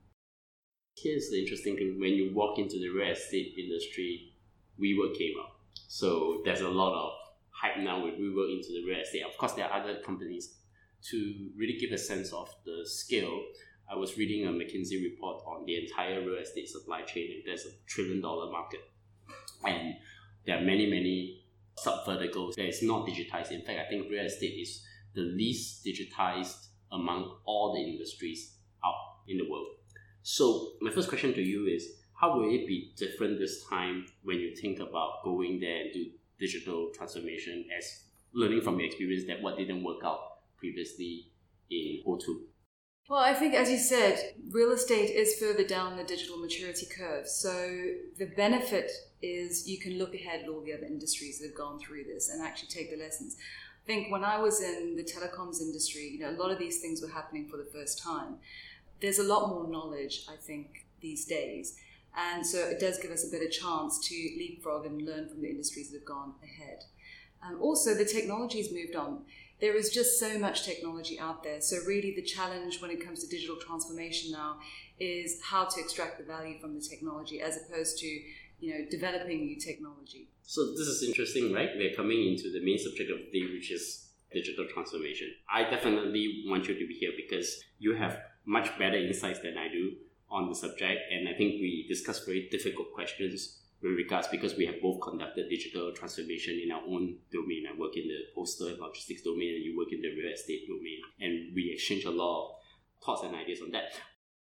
Here's 1.02 1.30
the 1.30 1.40
interesting 1.40 1.76
thing 1.76 2.00
when 2.00 2.14
you 2.14 2.34
walk 2.34 2.58
into 2.58 2.80
the 2.80 2.90
real 2.90 3.12
estate 3.12 3.54
industry, 3.58 4.34
WeWork 4.82 5.16
came 5.18 5.36
up. 5.40 5.60
So 5.88 6.42
there's 6.44 6.62
a 6.62 6.70
lot 6.70 6.94
of 6.94 7.12
hype 7.50 7.78
now 7.84 8.04
with 8.04 8.16
WeWork 8.16 8.56
into 8.56 8.70
the 8.70 8.84
real 8.88 9.02
estate. 9.02 9.24
Of 9.24 9.38
course, 9.38 9.54
there 9.54 9.66
are 9.66 9.80
other 9.80 10.00
companies 10.04 10.56
to 11.10 11.50
really 11.56 11.78
give 11.78 11.92
a 11.92 11.98
sense 11.98 12.34
of 12.34 12.50
the 12.66 12.82
scale, 12.84 13.42
I 13.90 13.96
was 13.96 14.18
reading 14.18 14.46
a 14.46 14.50
McKinsey 14.50 15.02
report 15.02 15.44
on 15.46 15.66
the 15.66 15.82
entire 15.82 16.20
real 16.20 16.42
estate 16.42 16.68
supply 16.68 17.04
chain, 17.04 17.32
and 17.32 17.44
there's 17.46 17.66
a 17.66 17.72
trillion 17.86 18.22
dollar 18.22 18.52
market. 18.52 18.82
And 19.64 19.96
there 20.46 20.58
are 20.58 20.62
many, 20.62 20.88
many 20.88 21.44
sub 21.78 22.06
verticals 22.06 22.56
that 22.56 22.68
is 22.68 22.84
not 22.84 23.08
digitized. 23.08 23.52
In 23.52 23.62
fact, 23.62 23.80
I 23.80 23.90
think 23.90 24.10
real 24.10 24.26
estate 24.26 24.60
is 24.60 24.84
the 25.16 25.22
least 25.22 25.86
digitized 25.86 26.68
among 26.92 27.38
all 27.46 27.74
the 27.74 27.82
industries 27.82 28.56
out 28.84 28.96
in 29.28 29.38
the 29.38 29.50
world. 29.50 29.68
So, 30.30 30.74
my 30.82 30.92
first 30.92 31.08
question 31.08 31.34
to 31.36 31.42
you 31.42 31.68
is 31.68 31.88
how 32.20 32.36
will 32.36 32.54
it 32.54 32.68
be 32.68 32.92
different 32.98 33.40
this 33.40 33.64
time 33.64 34.08
when 34.24 34.42
you 34.42 34.54
think 34.58 34.82
about 34.82 35.24
going 35.24 35.62
there 35.62 35.84
and 35.84 35.94
do 35.94 36.08
digital 36.38 36.90
transformation 36.94 37.64
as 37.78 38.04
learning 38.34 38.60
from 38.60 38.78
your 38.78 38.88
experience 38.88 39.24
that 39.28 39.42
what 39.42 39.58
didn't 39.58 39.86
work 39.86 40.04
out 40.04 40.20
previously 40.58 41.32
in 41.72 42.04
O2? 42.06 42.42
Well, 43.10 43.22
I 43.22 43.34
think, 43.36 43.54
as 43.54 43.72
you 43.72 43.78
said, 43.78 44.34
real 44.52 44.74
estate 44.74 45.12
is 45.12 45.40
further 45.40 45.64
down 45.64 45.96
the 45.96 46.04
digital 46.04 46.36
maturity 46.36 46.88
curve. 46.88 47.26
So 47.26 47.54
the 48.18 48.30
benefit 48.36 48.92
is 49.22 49.66
you 49.66 49.80
can 49.80 49.98
look 49.98 50.14
ahead 50.14 50.42
at 50.42 50.50
all 50.50 50.62
the 50.62 50.74
other 50.74 50.88
industries 50.88 51.40
that 51.40 51.48
have 51.48 51.58
gone 51.58 51.80
through 51.80 52.04
this 52.04 52.28
and 52.28 52.46
actually 52.46 52.68
take 52.68 52.92
the 52.92 53.02
lessons. 53.02 53.38
I 53.82 53.88
think 53.88 54.12
when 54.12 54.26
I 54.26 54.42
was 54.42 54.62
in 54.62 54.98
the 54.98 55.04
telecoms 55.06 55.62
industry, 55.62 56.10
you 56.10 56.20
know, 56.20 56.32
a 56.32 56.36
lot 56.36 56.52
of 56.52 56.60
these 56.60 56.82
things 56.82 57.02
were 57.02 57.08
happening 57.08 57.48
for 57.48 57.56
the 57.56 57.70
first 57.72 58.04
time. 58.04 58.40
There's 59.02 59.20
a 59.20 59.24
lot 59.24 59.50
more 59.50 59.68
knowledge, 59.68 60.26
I 60.30 60.36
think, 60.36 60.86
these 61.02 61.26
days. 61.26 61.78
And 62.16 62.46
so 62.46 62.58
it 62.60 62.80
does 62.80 62.98
give 62.98 63.12
us 63.12 63.28
a 63.28 63.32
better 63.32 63.48
chance 63.50 64.00
to 64.08 64.16
leapfrog 64.16 64.86
and 64.86 65.02
learn 65.04 65.30
from 65.30 65.42
the 65.42 65.50
industries 65.50 65.92
that 65.92 66.00
have 66.00 66.06
gone 66.06 66.34
ahead. 66.44 66.84
Um, 67.44 67.62
also, 67.62 67.94
the 67.94 68.06
technology's 68.06 68.72
moved 68.72 68.96
on 68.96 69.22
there 69.60 69.76
is 69.76 69.90
just 69.90 70.20
so 70.20 70.38
much 70.38 70.64
technology 70.64 71.20
out 71.20 71.44
there. 71.44 71.62
So, 71.62 71.78
really, 71.88 72.14
the 72.16 72.22
challenge 72.22 72.82
when 72.82 72.92
it 72.92 73.04
comes 73.04 73.24
to 73.24 73.28
digital 73.28 73.56
transformation 73.56 74.32
now 74.32 74.58
is 75.00 75.42
how 75.42 75.66
to 75.66 75.80
extract 75.80 76.20
the 76.20 76.24
value 76.24 76.60
from 76.60 76.76
the 76.76 76.82
technology 76.82 77.42
as 77.42 77.58
opposed 77.58 77.98
to 78.00 78.08
you 78.60 78.74
know 78.74 78.86
developing 78.90 79.46
new 79.46 79.60
technology. 79.60 80.30
So 80.44 80.72
this 80.72 80.88
is 80.88 81.04
interesting, 81.04 81.54
right? 81.54 81.70
We're 81.76 81.96
coming 81.96 82.28
into 82.28 82.52
the 82.52 82.64
main 82.64 82.78
subject 82.78 83.12
of 83.12 83.18
the 83.18 83.40
day, 83.40 83.54
which 83.54 83.72
is 83.72 84.10
digital 84.32 84.66
transformation. 84.74 85.34
I 85.52 85.64
definitely 85.64 86.44
want 86.48 86.68
you 86.68 86.74
to 86.74 86.88
be 86.88 86.94
here 86.94 87.12
because 87.16 87.60
you 87.80 87.96
have 87.96 88.20
much 88.48 88.80
better 88.80 88.98
insights 88.98 89.40
than 89.40 89.58
I 89.58 89.68
do 89.68 89.92
on 90.32 90.50
the 90.50 90.56
subject, 90.56 91.02
and 91.12 91.28
I 91.30 91.34
think 91.34 91.62
we 91.62 91.86
discussed 91.88 92.26
very 92.26 92.48
difficult 92.50 92.94
questions 92.94 93.60
with 93.82 93.92
regards 93.92 94.28
because 94.30 94.56
we 94.56 94.66
have 94.66 94.82
both 94.82 95.00
conducted 95.02 95.50
digital 95.50 95.92
transformation 95.94 96.60
in 96.64 96.72
our 96.72 96.82
own 96.82 97.18
domain. 97.32 97.66
I 97.70 97.78
work 97.78 97.96
in 97.96 98.08
the 98.08 98.20
postal 98.34 98.68
and 98.68 98.80
logistics 98.80 99.22
domain, 99.22 99.56
and 99.56 99.64
you 99.64 99.78
work 99.78 99.92
in 99.92 100.02
the 100.02 100.10
real 100.10 100.34
estate 100.34 100.68
domain, 100.68 101.02
and 101.20 101.54
we 101.54 101.72
exchange 101.74 102.06
a 102.06 102.10
lot 102.10 102.48
of 102.48 103.06
thoughts 103.06 103.24
and 103.24 103.36
ideas 103.36 103.62
on 103.62 103.72
that. 103.72 103.92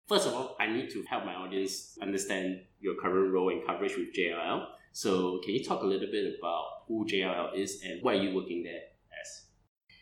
First 0.08 0.28
of 0.28 0.34
all, 0.34 0.58
I 0.60 0.68
need 0.68 0.90
to 0.92 1.04
help 1.04 1.26
my 1.26 1.36
audience 1.36 1.98
understand 2.02 2.62
your 2.82 2.96
current 2.96 3.32
role 3.32 3.50
and 3.50 3.66
coverage 3.66 3.96
with 3.96 4.14
JLL. 4.14 4.66
So, 4.92 5.40
can 5.44 5.54
you 5.54 5.64
talk 5.64 5.82
a 5.82 5.86
little 5.86 6.12
bit 6.12 6.36
about 6.38 6.66
who 6.88 7.06
JLL 7.06 7.56
is 7.56 7.82
and 7.84 8.04
why 8.04 8.14
are 8.14 8.22
you 8.22 8.36
working 8.36 8.64
there 8.64 8.82
as? 9.22 9.46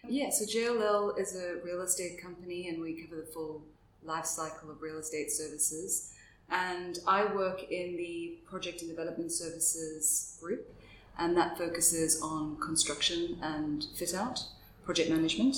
Yeah, 0.10 0.30
so 0.32 0.46
JLL 0.46 1.20
is 1.20 1.36
a 1.36 1.58
real 1.64 1.82
estate 1.82 2.22
company, 2.22 2.70
and 2.70 2.82
we 2.82 3.00
cover 3.02 3.22
the 3.22 3.32
full 3.32 3.68
life 4.04 4.26
cycle 4.26 4.70
of 4.70 4.82
real 4.82 4.98
estate 4.98 5.32
services. 5.32 6.14
And 6.50 7.00
I 7.08 7.34
work 7.34 7.64
in 7.72 7.96
the 7.96 8.40
project 8.50 8.82
and 8.82 8.90
development 8.90 9.32
services 9.32 10.38
group, 10.42 10.74
and 11.18 11.36
that 11.38 11.58
focuses 11.58 12.22
on 12.22 12.58
construction 12.60 13.38
and 13.42 13.86
fit 13.96 14.14
out, 14.14 14.44
project 14.84 15.10
management. 15.10 15.56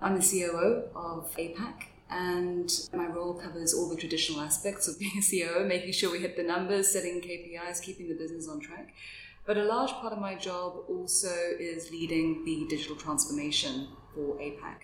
I'm 0.00 0.18
the 0.18 0.20
COO 0.20 0.84
of 0.94 1.34
APAC, 1.36 1.84
and 2.08 2.70
my 2.94 3.06
role 3.06 3.34
covers 3.34 3.74
all 3.74 3.88
the 3.88 3.96
traditional 3.96 4.40
aspects 4.40 4.86
of 4.86 4.98
being 5.00 5.18
a 5.18 5.22
COO, 5.22 5.64
making 5.66 5.92
sure 5.92 6.12
we 6.12 6.20
hit 6.20 6.36
the 6.36 6.44
numbers, 6.44 6.92
setting 6.92 7.20
KPIs, 7.20 7.82
keeping 7.82 8.08
the 8.08 8.14
business 8.14 8.48
on 8.48 8.60
track. 8.60 8.94
But 9.44 9.56
a 9.56 9.64
large 9.64 9.90
part 9.90 10.12
of 10.12 10.20
my 10.20 10.36
job 10.36 10.84
also 10.88 11.34
is 11.58 11.90
leading 11.90 12.44
the 12.44 12.64
digital 12.68 12.94
transformation 12.94 13.88
for 14.14 14.36
APAC. 14.36 14.82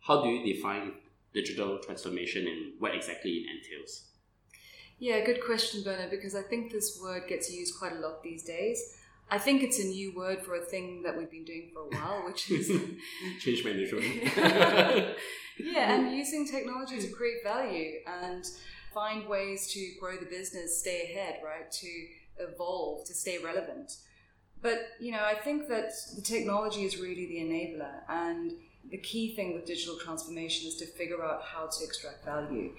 How 0.00 0.22
do 0.22 0.30
you 0.30 0.54
define 0.54 0.92
digital 1.40 1.78
transformation 1.78 2.46
and 2.46 2.72
what 2.78 2.94
exactly 2.94 3.30
it 3.30 3.46
entails? 3.54 4.04
Yeah, 4.98 5.24
good 5.24 5.44
question, 5.44 5.84
Bernard, 5.84 6.10
because 6.10 6.34
I 6.34 6.42
think 6.42 6.72
this 6.72 6.98
word 7.00 7.28
gets 7.28 7.52
used 7.52 7.78
quite 7.78 7.92
a 7.92 8.00
lot 8.00 8.22
these 8.22 8.42
days. 8.42 8.96
I 9.30 9.38
think 9.38 9.62
it's 9.62 9.78
a 9.78 9.84
new 9.84 10.16
word 10.16 10.40
for 10.40 10.56
a 10.56 10.64
thing 10.64 11.02
that 11.02 11.16
we've 11.16 11.30
been 11.30 11.44
doing 11.44 11.70
for 11.72 11.82
a 11.82 11.88
while, 11.88 12.24
which 12.26 12.50
is 12.50 12.68
change 13.40 13.64
management. 13.64 14.04
yeah, 15.58 15.94
and 15.94 16.16
using 16.16 16.46
technology 16.46 16.98
to 17.00 17.08
create 17.08 17.44
value 17.44 18.00
and 18.06 18.44
find 18.92 19.28
ways 19.28 19.70
to 19.74 19.92
grow 20.00 20.16
the 20.16 20.26
business, 20.26 20.80
stay 20.80 21.12
ahead, 21.12 21.40
right? 21.44 21.70
To 21.70 22.06
evolve, 22.40 23.06
to 23.06 23.14
stay 23.14 23.38
relevant. 23.38 23.92
But, 24.60 24.78
you 24.98 25.12
know, 25.12 25.22
I 25.22 25.34
think 25.34 25.68
that 25.68 25.92
the 26.16 26.22
technology 26.22 26.84
is 26.84 26.98
really 26.98 27.26
the 27.26 27.36
enabler. 27.36 28.00
And 28.08 28.52
the 28.90 28.98
key 28.98 29.34
thing 29.34 29.54
with 29.54 29.66
digital 29.66 29.96
transformation 29.98 30.68
is 30.68 30.76
to 30.76 30.86
figure 30.86 31.22
out 31.22 31.42
how 31.42 31.66
to 31.66 31.84
extract 31.84 32.24
value. 32.24 32.72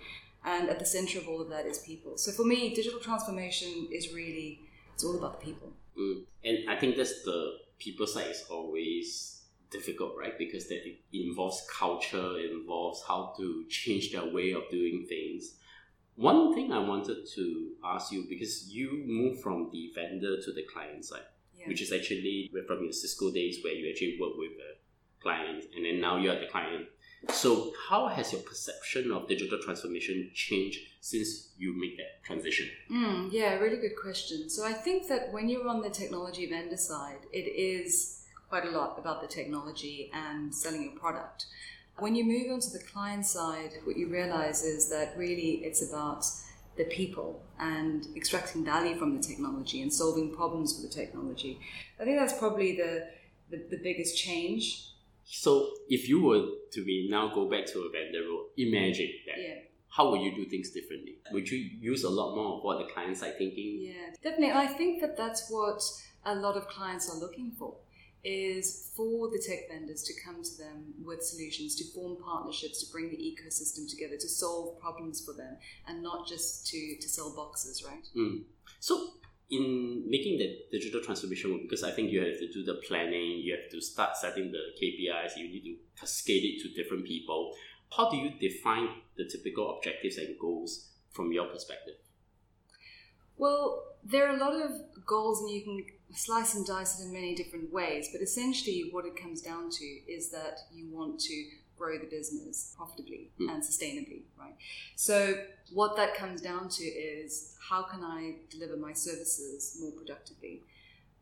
And 0.45 0.69
at 0.69 0.79
the 0.79 0.85
center 0.85 1.19
of 1.19 1.27
all 1.27 1.41
of 1.41 1.49
that 1.49 1.65
is 1.65 1.79
people. 1.79 2.17
So 2.17 2.31
for 2.31 2.45
me, 2.45 2.73
digital 2.73 2.99
transformation 2.99 3.87
is 3.91 4.13
really, 4.13 4.61
it's 4.93 5.03
all 5.03 5.17
about 5.17 5.39
the 5.39 5.45
people. 5.45 5.73
Mm. 5.97 6.23
And 6.43 6.69
I 6.69 6.77
think 6.77 6.95
that's 6.95 7.23
the 7.23 7.57
people 7.77 8.07
side 8.07 8.27
is 8.27 8.45
always 8.49 9.41
difficult, 9.71 10.13
right? 10.17 10.37
Because 10.37 10.67
that 10.67 10.85
it 10.85 10.99
involves 11.11 11.65
culture, 11.71 12.37
it 12.37 12.51
involves 12.51 13.03
how 13.07 13.33
to 13.37 13.65
change 13.69 14.11
their 14.11 14.25
way 14.25 14.51
of 14.51 14.63
doing 14.71 15.05
things. 15.07 15.55
One 16.15 16.53
thing 16.53 16.71
I 16.71 16.79
wanted 16.79 17.27
to 17.35 17.71
ask 17.83 18.11
you 18.11 18.25
because 18.27 18.67
you 18.69 19.03
moved 19.05 19.41
from 19.41 19.69
the 19.71 19.91
vendor 19.95 20.41
to 20.41 20.51
the 20.53 20.63
client 20.73 21.05
side, 21.05 21.21
yeah. 21.57 21.67
which 21.67 21.81
is 21.81 21.93
actually 21.93 22.51
from 22.67 22.83
your 22.83 22.91
Cisco 22.91 23.31
days 23.31 23.59
where 23.63 23.73
you 23.73 23.89
actually 23.89 24.17
work 24.19 24.33
with 24.35 24.51
a 24.51 24.78
client, 25.21 25.65
and 25.75 25.85
then 25.85 25.99
now 25.99 26.17
you're 26.17 26.39
the 26.39 26.47
client. 26.47 26.87
So, 27.31 27.73
how 27.89 28.07
has 28.07 28.31
your 28.31 28.41
perception 28.41 29.11
of 29.11 29.27
digital 29.27 29.59
transformation 29.59 30.31
changed 30.33 30.79
since 31.01 31.49
you 31.57 31.77
made 31.77 31.97
that 31.97 32.23
transition? 32.23 32.69
Mm, 32.89 33.29
yeah, 33.31 33.55
really 33.55 33.77
good 33.77 33.97
question. 34.01 34.49
So, 34.49 34.65
I 34.65 34.71
think 34.71 35.09
that 35.09 35.33
when 35.33 35.49
you're 35.49 35.67
on 35.67 35.81
the 35.81 35.89
technology 35.89 36.49
vendor 36.49 36.77
side, 36.77 37.19
it 37.33 37.47
is 37.47 38.23
quite 38.47 38.65
a 38.65 38.71
lot 38.71 38.97
about 38.97 39.21
the 39.21 39.27
technology 39.27 40.09
and 40.13 40.53
selling 40.53 40.83
your 40.83 40.93
product. 40.93 41.45
When 41.97 42.15
you 42.15 42.23
move 42.23 42.51
onto 42.51 42.69
the 42.69 42.79
client 42.79 43.25
side, 43.25 43.71
what 43.83 43.97
you 43.97 44.07
realize 44.07 44.63
is 44.63 44.89
that 44.89 45.13
really 45.17 45.61
it's 45.65 45.87
about 45.87 46.25
the 46.77 46.85
people 46.85 47.43
and 47.59 48.07
extracting 48.15 48.63
value 48.63 48.97
from 48.97 49.17
the 49.17 49.21
technology 49.21 49.81
and 49.81 49.93
solving 49.93 50.33
problems 50.33 50.79
with 50.79 50.89
the 50.89 50.95
technology. 50.95 51.59
I 51.99 52.05
think 52.05 52.17
that's 52.17 52.39
probably 52.39 52.77
the, 52.77 53.09
the, 53.51 53.57
the 53.69 53.77
biggest 53.83 54.17
change 54.17 54.93
so 55.31 55.69
if 55.87 56.09
you 56.09 56.23
were 56.23 56.43
to 56.71 56.83
be 56.83 57.07
now 57.09 57.33
go 57.33 57.47
back 57.49 57.65
to 57.67 57.79
a 57.81 57.89
vendor 57.91 58.27
role, 58.27 58.47
imagine 58.57 59.11
that. 59.27 59.41
Yeah. 59.41 59.55
How 59.89 60.11
would 60.11 60.21
you 60.21 60.35
do 60.35 60.45
things 60.45 60.69
differently? 60.69 61.17
Would 61.31 61.49
you 61.49 61.57
use 61.57 62.03
a 62.03 62.09
lot 62.09 62.35
more 62.35 62.57
of 62.57 62.63
what 62.63 62.77
the 62.79 62.93
clients 62.93 63.23
are 63.23 63.31
thinking? 63.31 63.79
Yeah, 63.81 64.13
definitely. 64.23 64.51
I 64.51 64.67
think 64.67 65.01
that 65.01 65.17
that's 65.17 65.49
what 65.49 65.81
a 66.25 66.35
lot 66.35 66.57
of 66.57 66.67
clients 66.67 67.09
are 67.09 67.17
looking 67.17 67.51
for 67.57 67.75
is 68.23 68.91
for 68.95 69.29
the 69.29 69.39
tech 69.39 69.69
vendors 69.69 70.03
to 70.03 70.13
come 70.25 70.43
to 70.43 70.57
them 70.57 70.93
with 71.03 71.23
solutions, 71.23 71.75
to 71.75 71.85
form 71.93 72.17
partnerships, 72.21 72.83
to 72.83 72.91
bring 72.91 73.09
the 73.09 73.17
ecosystem 73.17 73.89
together, 73.89 74.17
to 74.17 74.27
solve 74.27 74.79
problems 74.79 75.23
for 75.23 75.33
them, 75.33 75.55
and 75.87 76.03
not 76.03 76.27
just 76.27 76.67
to, 76.67 76.97
to 76.99 77.07
sell 77.07 77.33
boxes, 77.35 77.83
right? 77.83 78.05
Mm. 78.15 78.41
So 78.79 79.11
in 79.51 80.03
making 80.07 80.37
the 80.37 80.59
digital 80.71 81.01
transformation 81.01 81.59
because 81.63 81.83
I 81.83 81.91
think 81.91 82.11
you 82.11 82.19
have 82.21 82.37
to 82.37 82.51
do 82.51 82.63
the 82.63 82.75
planning, 82.87 83.41
you 83.43 83.55
have 83.55 83.69
to 83.71 83.81
start 83.81 84.15
setting 84.15 84.51
the 84.51 84.59
KPIs, 84.79 85.37
you 85.37 85.49
need 85.49 85.63
to 85.63 85.75
cascade 85.99 86.43
it 86.43 86.61
to 86.61 86.81
different 86.81 87.05
people. 87.05 87.53
How 87.95 88.09
do 88.09 88.17
you 88.17 88.31
define 88.39 88.89
the 89.17 89.25
typical 89.25 89.77
objectives 89.77 90.17
and 90.17 90.37
goals 90.39 90.89
from 91.11 91.31
your 91.31 91.47
perspective? 91.47 91.95
Well, 93.37 93.83
there 94.03 94.27
are 94.27 94.35
a 94.35 94.39
lot 94.39 94.53
of 94.53 94.71
goals, 95.05 95.41
and 95.41 95.49
you 95.49 95.61
can 95.61 95.85
slice 96.13 96.55
and 96.55 96.65
dice 96.65 96.99
it 96.99 97.05
in 97.05 97.13
many 97.13 97.35
different 97.35 97.71
ways. 97.71 98.09
But 98.11 98.21
essentially, 98.21 98.89
what 98.91 99.05
it 99.05 99.15
comes 99.15 99.41
down 99.41 99.69
to 99.71 99.85
is 99.85 100.29
that 100.31 100.59
you 100.73 100.89
want 100.91 101.19
to 101.21 101.45
grow 101.79 101.97
the 101.97 102.05
business 102.05 102.73
profitably 102.75 103.31
mm. 103.39 103.49
and 103.49 103.63
sustainably, 103.63 104.23
right? 104.37 104.53
So, 104.95 105.43
what 105.71 105.95
that 105.95 106.15
comes 106.15 106.41
down 106.41 106.69
to 106.69 106.83
is 106.83 107.55
how 107.69 107.83
can 107.83 108.03
I 108.03 108.35
deliver 108.49 108.77
my 108.77 108.93
services 108.93 109.77
more 109.81 109.91
productively? 109.91 110.63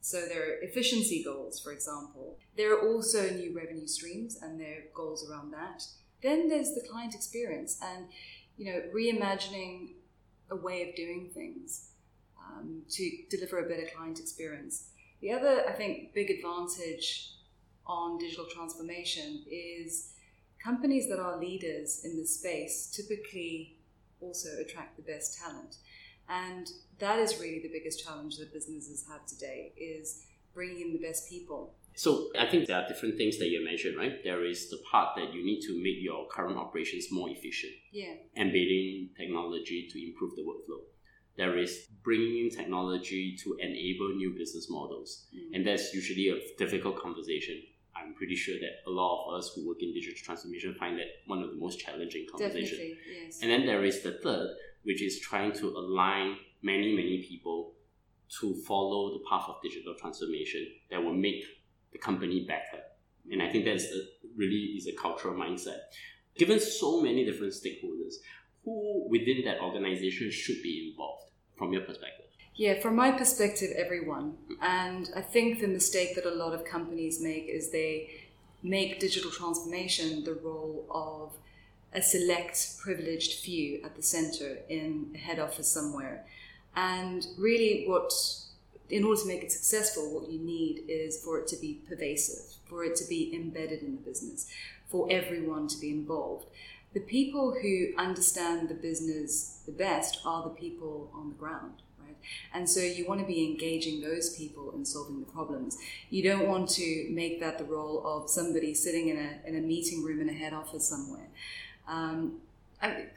So, 0.02 0.22
there 0.22 0.42
are 0.42 0.54
efficiency 0.62 1.24
goals, 1.24 1.60
for 1.60 1.72
example. 1.72 2.38
There 2.56 2.74
are 2.74 2.88
also 2.88 3.30
new 3.30 3.56
revenue 3.56 3.88
streams, 3.88 4.40
and 4.42 4.60
there 4.60 4.80
are 4.80 4.84
goals 4.94 5.30
around 5.30 5.52
that. 5.52 5.84
Then 6.24 6.50
there's 6.50 6.74
the 6.74 6.82
client 6.90 7.14
experience, 7.14 7.80
and 7.82 8.08
you 8.58 8.66
know, 8.74 8.82
reimagining 8.94 9.92
a 10.50 10.56
way 10.56 10.90
of 10.90 10.96
doing 10.96 11.30
things 11.34 11.92
um, 12.44 12.82
to 12.90 13.12
deliver 13.30 13.60
a 13.60 13.70
better 13.70 13.88
client 13.96 14.20
experience. 14.20 14.90
The 15.22 15.32
other, 15.32 15.64
I 15.68 15.74
think, 15.74 16.14
big 16.14 16.30
advantage 16.30 17.34
on 17.86 18.18
digital 18.18 18.46
transformation 18.46 19.44
is 19.50 20.14
companies 20.64 21.08
that 21.10 21.20
are 21.20 21.40
leaders 21.40 22.02
in 22.04 22.18
this 22.18 22.40
space 22.40 22.88
typically 22.88 23.78
also 24.20 24.50
attract 24.60 24.98
the 24.98 25.04
best 25.04 25.40
talent. 25.40 25.78
And 26.30 26.70
that 27.00 27.20
is 27.20 27.40
really 27.40 27.62
the 27.62 27.70
biggest 27.70 28.04
challenge 28.04 28.38
that 28.38 28.54
businesses 28.54 29.06
have 29.10 29.26
today 29.26 29.72
is 29.78 30.26
bringing 30.54 30.82
in 30.82 30.94
the 30.94 31.00
best 31.00 31.30
people. 31.30 31.76
So 31.96 32.30
I 32.38 32.46
think 32.46 32.68
there 32.68 32.78
are 32.78 32.88
different 32.88 33.18
things 33.18 33.40
that 33.40 33.48
you 33.48 33.64
mentioned, 33.64 33.98
right? 33.98 34.24
There 34.24 34.46
is 34.46 34.70
the 34.70 34.78
part 34.92 35.16
that 35.16 35.34
you 35.34 35.44
need 35.44 35.62
to 35.62 35.82
make 35.82 35.98
your 36.00 36.28
current 36.28 36.58
operations 36.58 37.08
more 37.12 37.30
efficient. 37.30 37.74
Yeah. 37.92 38.14
Embedding 38.36 39.10
technology 39.18 39.88
to 39.92 40.06
improve 40.06 40.36
the 40.36 40.44
workflow. 40.44 40.82
There 41.38 41.58
is 41.58 41.88
bringing 42.04 42.46
in 42.46 42.50
technology 42.50 43.36
to 43.44 43.58
enable 43.60 44.16
new 44.16 44.36
business 44.38 44.68
models. 44.70 45.28
Mm. 45.36 45.56
And 45.56 45.68
that's 45.68 45.94
usually 45.94 46.30
a 46.30 46.38
difficult 46.58 47.00
conversation 47.00 47.62
I'm 48.08 48.14
pretty 48.14 48.36
sure 48.36 48.56
that 48.60 48.90
a 48.90 48.90
lot 48.90 49.28
of 49.28 49.40
us 49.40 49.52
who 49.54 49.68
work 49.68 49.82
in 49.82 49.94
digital 49.94 50.18
transformation 50.24 50.76
find 50.80 50.98
that 50.98 51.08
one 51.26 51.44
of 51.44 51.50
the 51.50 51.58
most 51.58 51.80
challenging 51.80 52.26
conversations. 52.32 52.80
Yes. 52.80 53.40
And 53.42 53.52
then 53.52 53.66
there 53.66 53.84
is 53.84 54.02
the 54.02 54.14
third, 54.24 54.50
which 54.84 55.02
is 55.02 55.20
trying 55.20 55.52
to 55.54 55.68
align 55.68 56.38
many, 56.62 56.96
many 56.96 57.24
people 57.28 57.74
to 58.40 58.56
follow 58.66 59.14
the 59.14 59.24
path 59.30 59.46
of 59.48 59.56
digital 59.62 59.94
transformation 60.00 60.68
that 60.90 61.04
will 61.04 61.14
make 61.14 61.44
the 61.92 61.98
company 61.98 62.46
better. 62.48 62.84
And 63.30 63.42
I 63.42 63.52
think 63.52 63.66
that's 63.66 63.84
a, 63.84 64.02
really 64.36 64.76
is 64.78 64.88
a 64.88 64.94
cultural 64.94 65.36
mindset. 65.36 65.80
Given 66.38 66.60
so 66.60 67.02
many 67.02 67.26
different 67.26 67.54
stakeholders, 67.54 68.16
who 68.64 69.08
within 69.10 69.44
that 69.46 69.62
organization 69.62 70.32
should 70.32 70.62
be 70.62 70.90
involved 70.92 71.26
from 71.58 71.74
your 71.74 71.82
perspective? 71.82 72.27
Yeah, 72.58 72.80
from 72.80 72.96
my 72.96 73.12
perspective, 73.12 73.70
everyone. 73.78 74.36
And 74.64 75.12
I 75.16 75.22
think 75.22 75.60
the 75.60 75.68
mistake 75.68 76.16
that 76.16 76.26
a 76.26 76.34
lot 76.34 76.56
of 76.56 76.66
companies 76.66 77.22
make 77.22 77.48
is 77.48 77.70
they 77.70 78.10
make 78.64 79.00
digital 79.00 79.30
transformation 79.30 80.24
the 80.24 80.34
role 80.34 80.88
of 80.90 81.34
a 81.94 82.02
select 82.02 82.80
privileged 82.80 83.42
few 83.42 83.80
at 83.86 83.96
the 83.96 84.02
center 84.02 84.58
in 84.70 85.12
a 85.14 85.20
head 85.20 85.38
office 85.38 85.72
somewhere. 85.72 86.26
And 86.76 87.28
really, 87.38 87.86
what 87.88 88.12
in 88.90 89.04
order 89.04 89.22
to 89.22 89.28
make 89.28 89.44
it 89.44 89.52
successful, 89.52 90.12
what 90.12 90.32
you 90.32 90.40
need 90.40 90.84
is 90.88 91.24
for 91.24 91.38
it 91.38 91.48
to 91.50 91.58
be 91.58 91.82
pervasive, 91.88 92.56
for 92.66 92.84
it 92.84 92.96
to 92.96 93.08
be 93.08 93.36
embedded 93.36 93.84
in 93.84 93.98
the 93.98 94.02
business, 94.02 94.48
for 94.88 95.08
everyone 95.12 95.68
to 95.68 95.80
be 95.80 95.92
involved. 95.92 96.48
The 96.96 97.02
people 97.02 97.56
who 97.62 97.90
understand 98.00 98.68
the 98.68 98.74
business 98.74 99.62
the 99.68 99.72
best 99.72 100.22
are 100.26 100.42
the 100.42 100.50
people 100.50 101.12
on 101.14 101.30
the 101.30 101.36
ground. 101.36 101.84
And 102.54 102.70
so 102.70 102.80
you 102.80 103.08
want 103.08 103.20
to 103.22 103.26
be 103.26 103.46
engaging 103.46 104.02
those 104.02 104.36
people 104.36 104.72
in 104.72 104.86
solving 104.86 105.20
the 105.20 105.26
problems. 105.26 105.78
You 106.10 106.24
don't 106.24 106.48
want 106.48 106.70
to 106.72 107.08
make 107.12 107.40
that 107.40 107.58
the 107.58 107.66
role 107.66 108.04
of 108.06 108.30
somebody 108.30 108.74
sitting 108.74 109.10
in 109.10 109.18
a, 109.18 109.48
in 109.48 109.56
a 109.56 109.62
meeting 109.62 110.04
room 110.04 110.22
in 110.22 110.30
a 110.30 110.34
head 110.34 110.54
office 110.54 110.88
somewhere. 110.88 111.28
Um, 111.88 112.42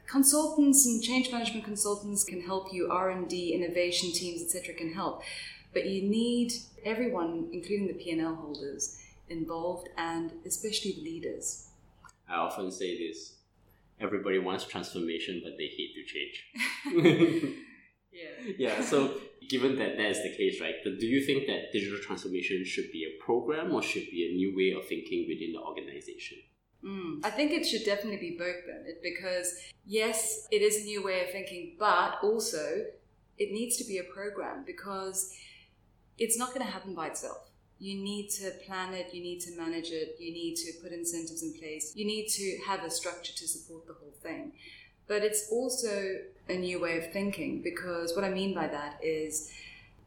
consultants 0.07 0.85
and 0.85 1.03
change 1.03 1.31
management 1.31 1.65
consultants 1.65 2.23
can 2.23 2.41
help 2.41 2.73
you. 2.73 2.89
R 2.91 3.09
and 3.09 3.27
D, 3.29 3.53
innovation 3.53 4.11
teams, 4.11 4.41
etc., 4.41 4.73
can 4.73 4.93
help. 4.93 5.23
But 5.73 5.87
you 5.87 6.01
need 6.03 6.53
everyone, 6.83 7.49
including 7.51 7.87
the 7.87 7.93
P&L 7.93 8.35
holders, 8.35 8.97
involved 9.29 9.87
and 9.97 10.31
especially 10.45 10.93
the 10.93 11.03
leaders. 11.03 11.67
I 12.27 12.35
often 12.35 12.71
say 12.71 12.97
this 12.97 13.33
everybody 13.99 14.39
wants 14.39 14.65
transformation, 14.65 15.41
but 15.43 15.57
they 15.57 15.67
hate 15.67 15.93
to 15.95 16.03
change. 16.03 17.55
yeah. 18.11 18.53
Yeah, 18.57 18.81
so 18.81 19.19
given 19.49 19.77
that 19.77 19.97
that 19.97 20.09
is 20.09 20.21
the 20.23 20.35
case, 20.35 20.61
right, 20.61 20.75
But 20.83 20.99
do 20.99 21.05
you 21.05 21.25
think 21.25 21.47
that 21.47 21.71
digital 21.71 21.99
transformation 21.99 22.63
should 22.65 22.91
be 22.91 23.05
a 23.05 23.23
program 23.23 23.73
or 23.73 23.81
should 23.81 24.09
be 24.09 24.29
a 24.29 24.35
new 24.35 24.55
way 24.55 24.77
of 24.77 24.87
thinking 24.87 25.25
within 25.27 25.53
the 25.53 25.59
organization? 25.59 26.37
Mm, 26.83 27.23
I 27.23 27.29
think 27.29 27.51
it 27.51 27.65
should 27.65 27.85
definitely 27.85 28.17
be 28.17 28.35
both, 28.37 28.65
Bernard, 28.65 29.01
because 29.03 29.53
yes, 29.85 30.47
it 30.51 30.61
is 30.61 30.81
a 30.81 30.85
new 30.85 31.03
way 31.03 31.23
of 31.23 31.31
thinking, 31.31 31.75
but 31.77 32.17
also 32.23 32.85
it 33.37 33.51
needs 33.51 33.77
to 33.77 33.83
be 33.83 33.99
a 33.99 34.03
program 34.03 34.63
because 34.65 35.35
it's 36.17 36.37
not 36.37 36.49
going 36.49 36.65
to 36.65 36.71
happen 36.71 36.95
by 36.95 37.07
itself. 37.07 37.49
You 37.79 37.97
need 37.97 38.29
to 38.31 38.51
plan 38.65 38.93
it, 38.93 39.13
you 39.13 39.21
need 39.21 39.39
to 39.41 39.57
manage 39.57 39.89
it, 39.89 40.15
you 40.19 40.31
need 40.31 40.55
to 40.57 40.71
put 40.81 40.91
incentives 40.91 41.41
in 41.41 41.53
place, 41.53 41.93
you 41.95 42.05
need 42.05 42.27
to 42.29 42.59
have 42.67 42.83
a 42.83 42.91
structure 42.91 43.33
to 43.33 43.47
support 43.47 43.87
the 43.87 43.93
whole 43.93 44.13
thing. 44.21 44.53
But 45.07 45.23
it's 45.23 45.49
also 45.51 46.17
a 46.51 46.57
new 46.57 46.79
way 46.79 46.97
of 46.97 47.11
thinking 47.11 47.61
because 47.61 48.15
what 48.15 48.23
I 48.23 48.29
mean 48.29 48.53
by 48.53 48.67
that 48.67 48.99
is 49.03 49.51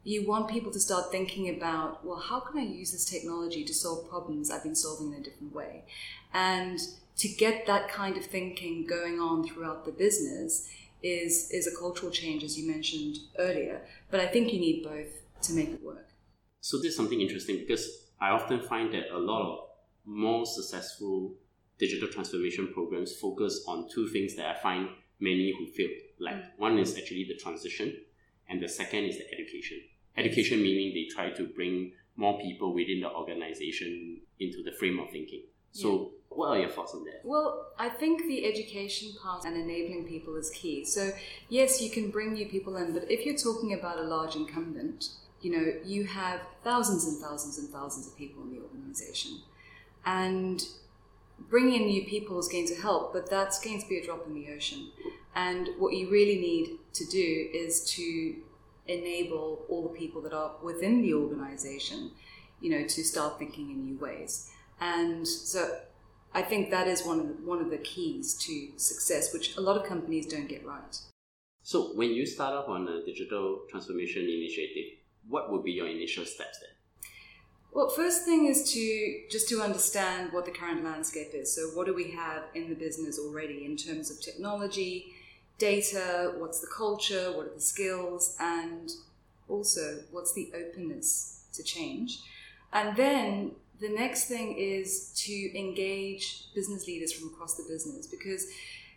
you 0.03 0.27
want 0.27 0.47
people 0.47 0.71
to 0.71 0.79
start 0.79 1.11
thinking 1.11 1.49
about, 1.49 2.05
well, 2.05 2.19
how 2.19 2.39
can 2.39 2.59
I 2.59 2.63
use 2.63 2.91
this 2.91 3.05
technology 3.05 3.63
to 3.63 3.73
solve 3.73 4.07
problems 4.07 4.51
I've 4.51 4.63
been 4.63 4.75
solving 4.75 5.13
in 5.13 5.19
a 5.19 5.23
different 5.23 5.53
way? 5.53 5.83
And 6.33 6.79
to 7.17 7.27
get 7.27 7.65
that 7.65 7.89
kind 7.89 8.15
of 8.15 8.25
thinking 8.25 8.85
going 8.85 9.19
on 9.19 9.47
throughout 9.47 9.83
the 9.83 9.91
business 9.91 10.69
is, 11.01 11.49
is 11.51 11.65
a 11.65 11.75
cultural 11.75 12.11
change, 12.11 12.43
as 12.43 12.57
you 12.57 12.69
mentioned 12.69 13.17
earlier. 13.39 13.81
But 14.11 14.19
I 14.19 14.27
think 14.27 14.53
you 14.53 14.59
need 14.59 14.83
both 14.83 15.41
to 15.43 15.53
make 15.53 15.69
it 15.69 15.83
work. 15.83 16.07
So 16.61 16.77
this 16.77 16.87
is 16.87 16.95
something 16.95 17.21
interesting 17.21 17.57
because 17.57 18.05
I 18.21 18.29
often 18.29 18.61
find 18.61 18.93
that 18.93 19.09
a 19.11 19.17
lot 19.17 19.41
of 19.41 19.59
more 20.05 20.45
successful 20.45 21.33
digital 21.79 22.07
transformation 22.07 22.71
programs 22.73 23.15
focus 23.15 23.63
on 23.67 23.89
two 23.89 24.07
things 24.07 24.35
that 24.35 24.45
I 24.45 24.59
find 24.61 24.89
many 25.19 25.53
who 25.57 25.67
failed. 25.67 25.91
Like 26.19 26.35
mm. 26.35 26.49
one 26.57 26.77
is 26.77 26.97
actually 26.97 27.25
the 27.25 27.35
transition, 27.35 27.95
and 28.49 28.61
the 28.61 28.69
second 28.69 29.05
is 29.05 29.17
the 29.17 29.31
education. 29.33 29.81
Education 30.17 30.61
meaning 30.61 30.93
they 30.93 31.07
try 31.13 31.29
to 31.31 31.47
bring 31.47 31.91
more 32.15 32.39
people 32.39 32.73
within 32.73 33.01
the 33.01 33.11
organization 33.11 34.21
into 34.39 34.63
the 34.63 34.71
frame 34.71 34.99
of 34.99 35.09
thinking. 35.11 35.41
So, 35.71 35.89
yeah. 35.89 36.07
what 36.29 36.47
are 36.49 36.59
your 36.59 36.69
thoughts 36.69 36.93
on 36.93 37.03
that? 37.03 37.19
Well, 37.25 37.67
I 37.77 37.89
think 37.89 38.25
the 38.27 38.45
education 38.45 39.11
part 39.21 39.43
and 39.43 39.57
enabling 39.57 40.07
people 40.07 40.37
is 40.37 40.49
key. 40.51 40.85
So, 40.85 41.11
yes, 41.49 41.81
you 41.81 41.89
can 41.89 42.11
bring 42.11 42.31
new 42.33 42.47
people 42.47 42.77
in, 42.77 42.93
but 42.93 43.11
if 43.11 43.25
you're 43.25 43.35
talking 43.35 43.73
about 43.73 43.97
a 43.97 44.03
large 44.03 44.37
incumbent, 44.37 45.09
you 45.41 45.51
know, 45.51 45.73
you 45.83 46.05
have 46.05 46.39
thousands 46.63 47.05
and 47.05 47.21
thousands 47.21 47.57
and 47.57 47.69
thousands 47.69 48.07
of 48.07 48.17
people 48.17 48.41
in 48.43 48.51
the 48.51 48.61
organization. 48.61 49.41
And 50.05 50.63
bringing 51.39 51.81
in 51.81 51.87
new 51.87 52.05
people 52.05 52.39
is 52.39 52.47
going 52.47 52.67
to 52.67 52.75
help, 52.75 53.13
but 53.13 53.29
that's 53.29 53.59
going 53.59 53.81
to 53.81 53.87
be 53.87 53.99
a 53.99 54.05
drop 54.05 54.25
in 54.27 54.33
the 54.33 54.51
ocean. 54.53 54.91
And 55.35 55.69
what 55.77 55.93
you 55.93 56.09
really 56.09 56.39
need 56.39 56.79
to 56.93 57.05
do 57.05 57.49
is 57.53 57.83
to 57.95 58.35
enable 58.87 59.65
all 59.69 59.83
the 59.83 59.97
people 59.97 60.21
that 60.21 60.33
are 60.33 60.53
within 60.63 61.01
the 61.01 61.13
organization, 61.13 62.11
you 62.61 62.69
know, 62.69 62.87
to 62.87 63.03
start 63.03 63.39
thinking 63.39 63.71
in 63.71 63.83
new 63.83 63.97
ways. 63.97 64.49
And 64.79 65.27
so 65.27 65.79
I 66.33 66.41
think 66.41 66.69
that 66.71 66.87
is 66.87 67.05
one 67.05 67.19
of 67.19 67.27
the, 67.27 67.33
one 67.33 67.61
of 67.61 67.69
the 67.69 67.77
keys 67.77 68.33
to 68.45 68.71
success, 68.77 69.33
which 69.33 69.57
a 69.57 69.61
lot 69.61 69.77
of 69.77 69.87
companies 69.87 70.25
don't 70.25 70.47
get 70.47 70.65
right. 70.65 70.97
So 71.63 71.95
when 71.95 72.11
you 72.11 72.25
start 72.25 72.53
off 72.53 72.69
on 72.69 72.87
a 72.87 73.03
digital 73.03 73.61
transformation 73.69 74.23
initiative, 74.23 74.99
what 75.27 75.51
would 75.51 75.63
be 75.63 75.71
your 75.71 75.87
initial 75.87 76.25
steps 76.25 76.59
then? 76.59 76.74
Well, 77.75 77.89
first 77.89 78.23
thing 78.23 78.45
is 78.45 78.71
to 78.71 79.23
just 79.29 79.49
to 79.49 79.61
understand 79.61 80.31
what 80.31 80.45
the 80.45 80.51
current 80.51 80.85
landscape 80.85 81.31
is. 81.33 81.53
So, 81.53 81.63
what 81.73 81.87
do 81.87 81.93
we 81.93 82.11
have 82.11 82.43
in 82.53 82.69
the 82.69 82.75
business 82.75 83.19
already 83.19 83.65
in 83.65 83.75
terms 83.75 84.09
of 84.09 84.21
technology, 84.21 85.07
data? 85.57 86.35
What's 86.37 86.61
the 86.61 86.67
culture? 86.67 87.33
What 87.35 87.47
are 87.47 87.53
the 87.53 87.59
skills? 87.59 88.37
And 88.39 88.93
also, 89.49 89.99
what's 90.11 90.33
the 90.33 90.53
openness 90.55 91.47
to 91.51 91.63
change? 91.63 92.19
And 92.71 92.95
then 92.95 93.51
the 93.81 93.89
next 93.89 94.29
thing 94.29 94.55
is 94.57 95.11
to 95.25 95.59
engage 95.59 96.53
business 96.55 96.87
leaders 96.87 97.11
from 97.11 97.27
across 97.27 97.55
the 97.55 97.65
business 97.67 98.07
because 98.07 98.47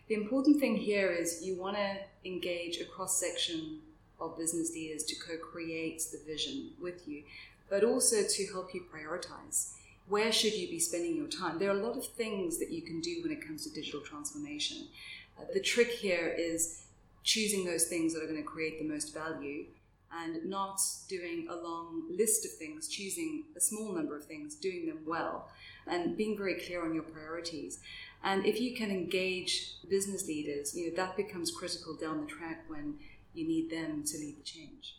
the 0.07 0.15
important 0.15 0.61
thing 0.61 0.77
here 0.77 1.11
is 1.11 1.43
you 1.43 1.57
want 1.57 1.75
to 1.75 1.97
engage 2.23 2.79
a 2.79 2.85
cross 2.85 3.19
section 3.19 3.79
of 4.21 4.37
business 4.37 4.71
leaders 4.73 5.03
to 5.03 5.15
co 5.15 5.35
create 5.37 6.01
the 6.13 6.19
vision 6.25 6.71
with 6.81 7.05
you, 7.09 7.23
but 7.69 7.83
also 7.83 8.23
to 8.27 8.47
help 8.47 8.73
you 8.73 8.83
prioritize. 8.93 9.73
Where 10.07 10.31
should 10.31 10.53
you 10.53 10.67
be 10.67 10.79
spending 10.79 11.15
your 11.15 11.27
time? 11.27 11.59
There 11.59 11.69
are 11.69 11.79
a 11.79 11.85
lot 11.87 11.95
of 11.95 12.05
things 12.05 12.57
that 12.59 12.71
you 12.71 12.81
can 12.81 12.99
do 12.99 13.19
when 13.21 13.31
it 13.31 13.45
comes 13.45 13.63
to 13.65 13.73
digital 13.73 14.01
transformation. 14.01 14.87
Uh, 15.37 15.43
the 15.53 15.59
trick 15.59 15.89
here 15.89 16.33
is 16.37 16.83
choosing 17.23 17.63
those 17.63 17.85
things 17.85 18.13
that 18.13 18.23
are 18.23 18.27
going 18.27 18.41
to 18.41 18.43
create 18.43 18.79
the 18.79 18.87
most 18.87 19.13
value 19.13 19.65
and 20.11 20.43
not 20.49 20.81
doing 21.07 21.47
a 21.49 21.55
long 21.55 22.03
list 22.09 22.43
of 22.45 22.51
things, 22.53 22.87
choosing 22.87 23.43
a 23.55 23.59
small 23.59 23.93
number 23.93 24.17
of 24.17 24.25
things, 24.25 24.55
doing 24.55 24.87
them 24.87 24.99
well, 25.05 25.49
and 25.85 26.17
being 26.17 26.35
very 26.35 26.55
clear 26.55 26.83
on 26.83 26.93
your 26.93 27.03
priorities. 27.03 27.79
And 28.23 28.45
if 28.45 28.59
you 28.59 28.75
can 28.75 28.89
engage 28.89 29.75
business 29.87 30.27
leaders, 30.27 30.75
you 30.75 30.89
know, 30.89 30.95
that 30.95 31.15
becomes 31.15 31.51
critical 31.51 31.95
down 31.95 32.21
the 32.21 32.27
track 32.27 32.65
when 32.67 32.95
you 33.33 33.47
need 33.47 33.69
them 33.69 34.03
to 34.03 34.17
lead 34.17 34.37
the 34.39 34.43
change. 34.43 34.95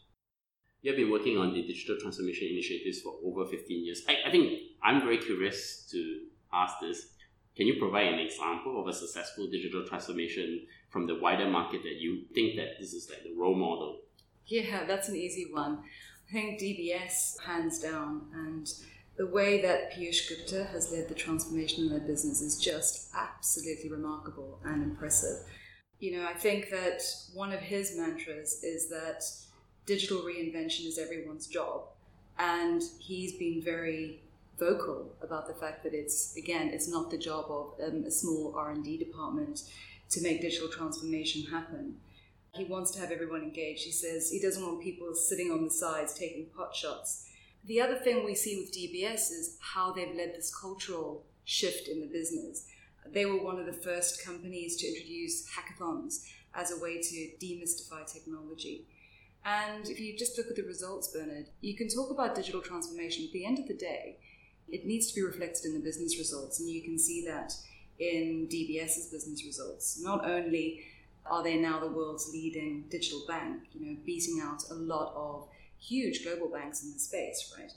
You 0.83 0.90
have 0.90 0.99
been 0.99 1.11
working 1.11 1.37
on 1.37 1.53
the 1.53 1.62
digital 1.62 1.97
transformation 2.01 2.49
initiatives 2.51 3.03
for 3.03 3.14
over 3.25 3.45
15 3.45 3.85
years. 3.85 4.03
I, 4.09 4.29
I 4.29 4.31
think 4.31 4.59
I'm 4.83 5.01
very 5.01 5.19
curious 5.19 5.87
to 5.90 6.21
ask 6.53 6.75
this. 6.81 7.09
Can 7.57 7.66
you 7.66 7.79
provide 7.79 8.07
an 8.07 8.19
example 8.19 8.81
of 8.81 8.88
a 8.88 8.93
successful 8.93 9.47
digital 9.51 9.85
transformation 9.87 10.66
from 10.88 11.07
the 11.07 11.19
wider 11.21 11.49
market 11.49 11.83
that 11.83 11.97
you 11.99 12.23
think 12.35 12.57
that 12.57 12.79
this 12.79 12.95
is 12.95 13.11
like 13.11 13.23
the 13.25 13.35
role 13.38 13.55
model? 13.55 14.01
Yeah, 14.47 14.85
that's 14.87 15.09
an 15.09 15.16
easy 15.16 15.49
one. 15.53 15.81
I 16.29 16.33
think 16.33 16.61
DBS, 16.61 17.40
hands 17.40 17.81
down, 17.81 18.23
and 18.33 18.66
the 19.16 19.27
way 19.27 19.61
that 19.61 19.93
Piyush 19.93 20.29
Gupta 20.29 20.64
has 20.73 20.90
led 20.90 21.09
the 21.09 21.14
transformation 21.14 21.85
in 21.85 21.90
their 21.90 22.01
business 22.01 22.40
is 22.40 22.59
just 22.59 23.11
absolutely 23.14 23.90
remarkable 23.90 24.61
and 24.64 24.83
impressive. 24.83 25.45
You 25.99 26.16
know, 26.16 26.27
I 26.27 26.33
think 26.35 26.71
that 26.71 27.03
one 27.35 27.53
of 27.53 27.61
his 27.61 27.99
mantras 27.99 28.62
is 28.62 28.88
that 28.88 29.23
digital 29.87 30.19
reinvention 30.19 30.87
is 30.87 30.99
everyone's 30.99 31.47
job. 31.47 31.83
And 32.38 32.83
he's 32.99 33.35
been 33.35 33.61
very 33.62 34.21
vocal 34.59 35.12
about 35.23 35.47
the 35.47 35.55
fact 35.55 35.83
that 35.85 35.95
it's, 35.95 36.37
again, 36.37 36.69
it's 36.69 36.88
not 36.88 37.11
the 37.11 37.19
job 37.19 37.47
of 37.51 37.75
um, 37.87 38.05
a 38.05 38.11
small 38.11 38.55
R&D 38.57 38.99
department 38.99 39.62
to 40.11 40.23
make 40.23 40.40
digital 40.40 40.69
transformation 40.69 41.51
happen. 41.51 41.97
He 42.55 42.64
wants 42.64 42.90
to 42.93 43.01
have 43.01 43.11
everyone 43.11 43.43
engaged. 43.43 43.85
He 43.85 43.93
says 43.93 44.31
he 44.31 44.40
doesn't 44.40 44.62
want 44.62 44.83
people 44.83 45.14
sitting 45.14 45.51
on 45.53 45.64
the 45.64 45.71
sides 45.71 46.14
taking 46.14 46.47
pot 46.47 46.75
shots. 46.75 47.29
The 47.64 47.81
other 47.81 47.97
thing 47.97 48.25
we 48.25 48.35
see 48.35 48.57
with 48.57 48.73
DBS 48.73 49.31
is 49.31 49.57
how 49.61 49.93
they've 49.93 50.16
led 50.16 50.35
this 50.35 50.55
cultural 50.55 51.25
shift 51.45 51.88
in 51.88 52.01
the 52.01 52.07
business. 52.07 52.66
They 53.07 53.27
were 53.27 53.43
one 53.43 53.59
of 53.59 53.66
the 53.66 53.73
first 53.73 54.25
companies 54.25 54.77
to 54.77 54.88
introduce 54.88 55.49
hackathons 55.51 56.25
as 56.55 56.73
a 56.73 56.81
way 56.81 57.01
to 57.01 57.31
demystify 57.40 58.11
technology. 58.11 58.87
And 59.44 59.88
if 59.88 59.98
you 59.98 60.16
just 60.16 60.37
look 60.37 60.48
at 60.48 60.57
the 60.57 60.62
results, 60.62 61.09
Bernard, 61.09 61.46
you 61.61 61.76
can 61.76 61.88
talk 61.88 62.11
about 62.11 62.35
digital 62.35 62.61
transformation. 62.61 63.24
At 63.24 63.33
the 63.33 63.46
end 63.46 63.59
of 63.59 63.68
the 63.68 63.74
day, 63.74 64.18
it 64.68 64.87
needs 64.87 65.09
to 65.09 65.14
be 65.14 65.22
reflected 65.22 65.64
in 65.66 65.74
the 65.74 65.81
business 65.81 66.18
results. 66.18 66.61
And 66.61 66.68
you 66.68 66.83
can 66.83 66.98
see 66.98 67.24
that 67.26 67.55
in 67.98 68.48
DBS's 68.50 69.09
business 69.11 69.44
results. 69.44 70.00
Not 70.03 70.29
only 70.29 70.85
are 71.26 71.42
they 71.42 71.57
now 71.57 71.81
the 71.81 71.90
world's 71.90 72.31
leading 72.33 72.85
digital 72.90 73.22
bank, 73.26 73.62
you 73.72 73.87
know, 73.87 73.96
beating 74.05 74.40
out 74.42 74.62
a 74.70 74.74
lot 74.74 75.12
of 75.14 75.48
huge 75.79 76.22
global 76.22 76.48
banks 76.48 76.83
in 76.83 76.92
the 76.92 76.98
space, 76.98 77.55
right? 77.59 77.72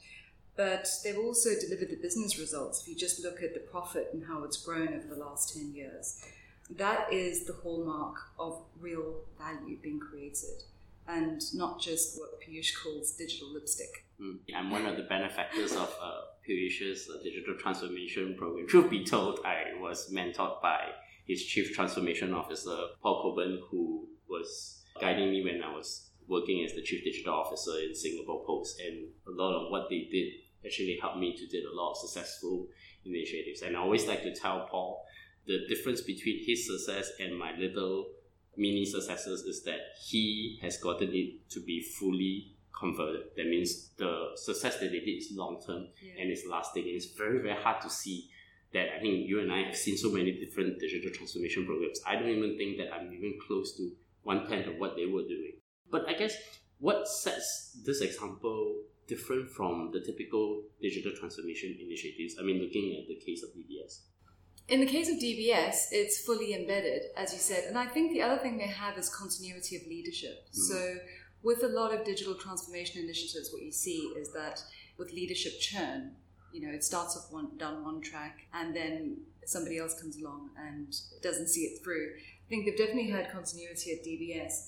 but 0.56 0.88
they've 1.04 1.18
also 1.18 1.50
delivered 1.60 1.90
the 1.90 1.96
business 1.96 2.38
results. 2.38 2.82
If 2.82 2.88
you 2.88 2.96
just 2.96 3.24
look 3.24 3.42
at 3.42 3.54
the 3.54 3.60
profit 3.60 4.10
and 4.14 4.24
how 4.26 4.44
it's 4.44 4.58
grown 4.58 4.90
over 4.90 5.08
the 5.08 5.20
last 5.20 5.56
10 5.56 5.74
years, 5.74 6.24
that 6.70 7.12
is 7.12 7.46
the 7.46 7.54
hallmark 7.54 8.16
of 8.38 8.62
real 8.80 9.16
value 9.38 9.78
being 9.82 10.00
created 10.00 10.64
and 11.08 11.42
not 11.54 11.82
just 11.82 12.20
what 12.20 12.30
Piyush 12.42 12.72
calls 12.82 13.12
digital 13.14 13.54
lipstick. 13.54 14.06
Mm. 14.22 14.38
I'm 14.56 14.72
one 14.72 14.86
of 14.86 14.98
the 14.98 15.04
benefactors 15.04 15.74
of 15.74 15.96
uh, 16.02 16.22
Piyush's 16.48 17.10
uh, 17.10 17.22
digital 17.24 17.56
transformation 17.60 18.36
program. 18.38 18.68
Truth 18.68 18.90
be 18.90 19.04
told, 19.04 19.40
I 19.46 19.80
was 19.80 20.12
mentored 20.14 20.62
by 20.62 20.80
his 21.28 21.44
chief 21.46 21.74
transformation 21.74 22.34
officer, 22.34 22.78
Paul 23.02 23.22
Cobban, 23.22 23.60
who 23.70 24.08
was 24.30 24.84
guiding 25.00 25.32
me 25.32 25.44
when 25.44 25.64
I 25.64 25.74
was 25.74 26.10
working 26.28 26.64
as 26.66 26.74
the 26.74 26.82
chief 26.82 27.04
digital 27.04 27.34
officer 27.34 27.72
in 27.86 27.96
Singapore 27.96 28.44
Post. 28.46 28.80
And 28.80 29.08
a 29.28 29.32
lot 29.32 29.54
of 29.54 29.72
what 29.72 29.90
they 29.90 30.08
did 30.12 30.34
actually 30.66 30.98
helped 31.02 31.18
me 31.18 31.36
to 31.36 31.48
do 31.48 31.68
a 31.68 31.76
lot 31.76 31.92
of 31.92 31.98
successful 31.98 32.68
initiatives. 33.06 33.62
And 33.62 33.76
I 33.76 33.80
always 33.80 34.08
like 34.08 34.24
to 34.24 34.34
tell 34.34 34.68
Paul 34.70 35.06
the 35.46 35.66
difference 35.68 36.02
between 36.02 36.46
his 36.46 36.68
success 36.68 37.12
and 37.20 37.38
my 37.38 37.52
little 37.58 38.08
mini 38.58 38.86
successes 38.86 39.42
is 39.44 39.64
that 39.64 39.80
he 40.10 40.60
has 40.62 40.78
gotten 40.78 41.10
it 41.14 41.50
to 41.50 41.60
be 41.62 41.82
fully 41.82 42.56
converted. 42.78 43.24
That 43.38 43.48
means 43.48 43.90
the 43.98 44.32
success 44.36 44.80
that 44.80 44.92
they 44.92 45.00
did 45.00 45.18
is 45.18 45.32
long 45.34 45.62
term 45.66 45.88
yeah. 46.02 46.22
and 46.22 46.32
it's 46.32 46.46
lasting. 46.50 46.84
And 46.84 46.96
it's 46.96 47.12
very, 47.18 47.42
very 47.42 47.62
hard 47.62 47.82
to 47.82 47.90
see 47.90 48.30
that 48.74 48.88
I 48.98 49.00
think 49.00 49.28
you 49.28 49.40
and 49.40 49.52
I 49.52 49.64
have 49.64 49.76
seen 49.76 49.98
so 49.98 50.12
many 50.12 50.32
different 50.34 50.80
digital 50.80 51.12
transformation 51.12 51.66
programs. 51.66 52.02
I 52.08 52.16
don't 52.16 52.30
even 52.30 52.58
think 52.58 52.78
that 52.78 52.94
I'm 52.94 53.14
even 53.14 53.38
close 53.48 53.76
to 53.78 53.92
one 54.24 54.48
tenth 54.48 54.68
of 54.68 54.78
what 54.78 54.96
they 54.96 55.06
were 55.06 55.22
doing. 55.22 55.54
But 55.92 56.08
I 56.10 56.14
guess 56.14 56.36
what 56.80 57.08
sets 57.08 57.80
this 57.86 58.02
example 58.02 58.76
different 59.08 59.50
from 59.50 59.92
the 59.94 60.02
typical 60.02 60.64
digital 60.82 61.12
transformation 61.18 61.78
initiatives? 61.80 62.36
I 62.40 62.44
mean, 62.44 62.62
looking 62.62 62.98
at 63.00 63.08
the 63.08 63.16
case 63.24 63.44
of 63.44 63.50
DBS. 63.50 64.00
In 64.68 64.80
the 64.80 64.86
case 64.86 65.10
of 65.10 65.18
DBS, 65.18 65.88
it's 65.92 66.22
fully 66.22 66.54
embedded, 66.54 67.04
as 67.18 67.34
you 67.34 67.40
said. 67.40 67.66
And 67.66 67.78
I 67.78 67.86
think 67.86 68.14
the 68.14 68.22
other 68.22 68.42
thing 68.42 68.58
they 68.58 68.68
have 68.68 68.98
is 68.98 69.10
continuity 69.10 69.76
of 69.76 69.86
leadership. 69.88 70.48
Mm. 70.50 70.56
So, 70.56 70.96
with 71.42 71.64
a 71.64 71.68
lot 71.68 71.94
of 71.94 72.06
digital 72.06 72.36
transformation 72.36 73.04
initiatives, 73.04 73.52
what 73.52 73.62
you 73.62 73.72
see 73.72 74.14
is 74.18 74.32
that 74.32 74.64
with 74.98 75.12
leadership 75.12 75.60
churn, 75.60 76.12
you 76.54 76.66
know, 76.66 76.74
it 76.74 76.84
starts 76.84 77.18
off 77.18 77.32
one, 77.32 77.58
down 77.58 77.84
one 77.84 78.00
track 78.00 78.46
and 78.54 78.74
then 78.74 79.18
somebody 79.46 79.78
else 79.78 80.00
comes 80.00 80.18
along 80.18 80.52
and 80.58 80.96
doesn't 81.22 81.50
see 81.50 81.62
it 81.62 81.84
through. 81.84 82.12
I 82.16 82.50
think 82.50 82.66
they've 82.66 82.78
definitely 82.78 83.10
had 83.10 83.32
continuity 83.32 83.92
at 83.92 84.06
DBS. 84.06 84.68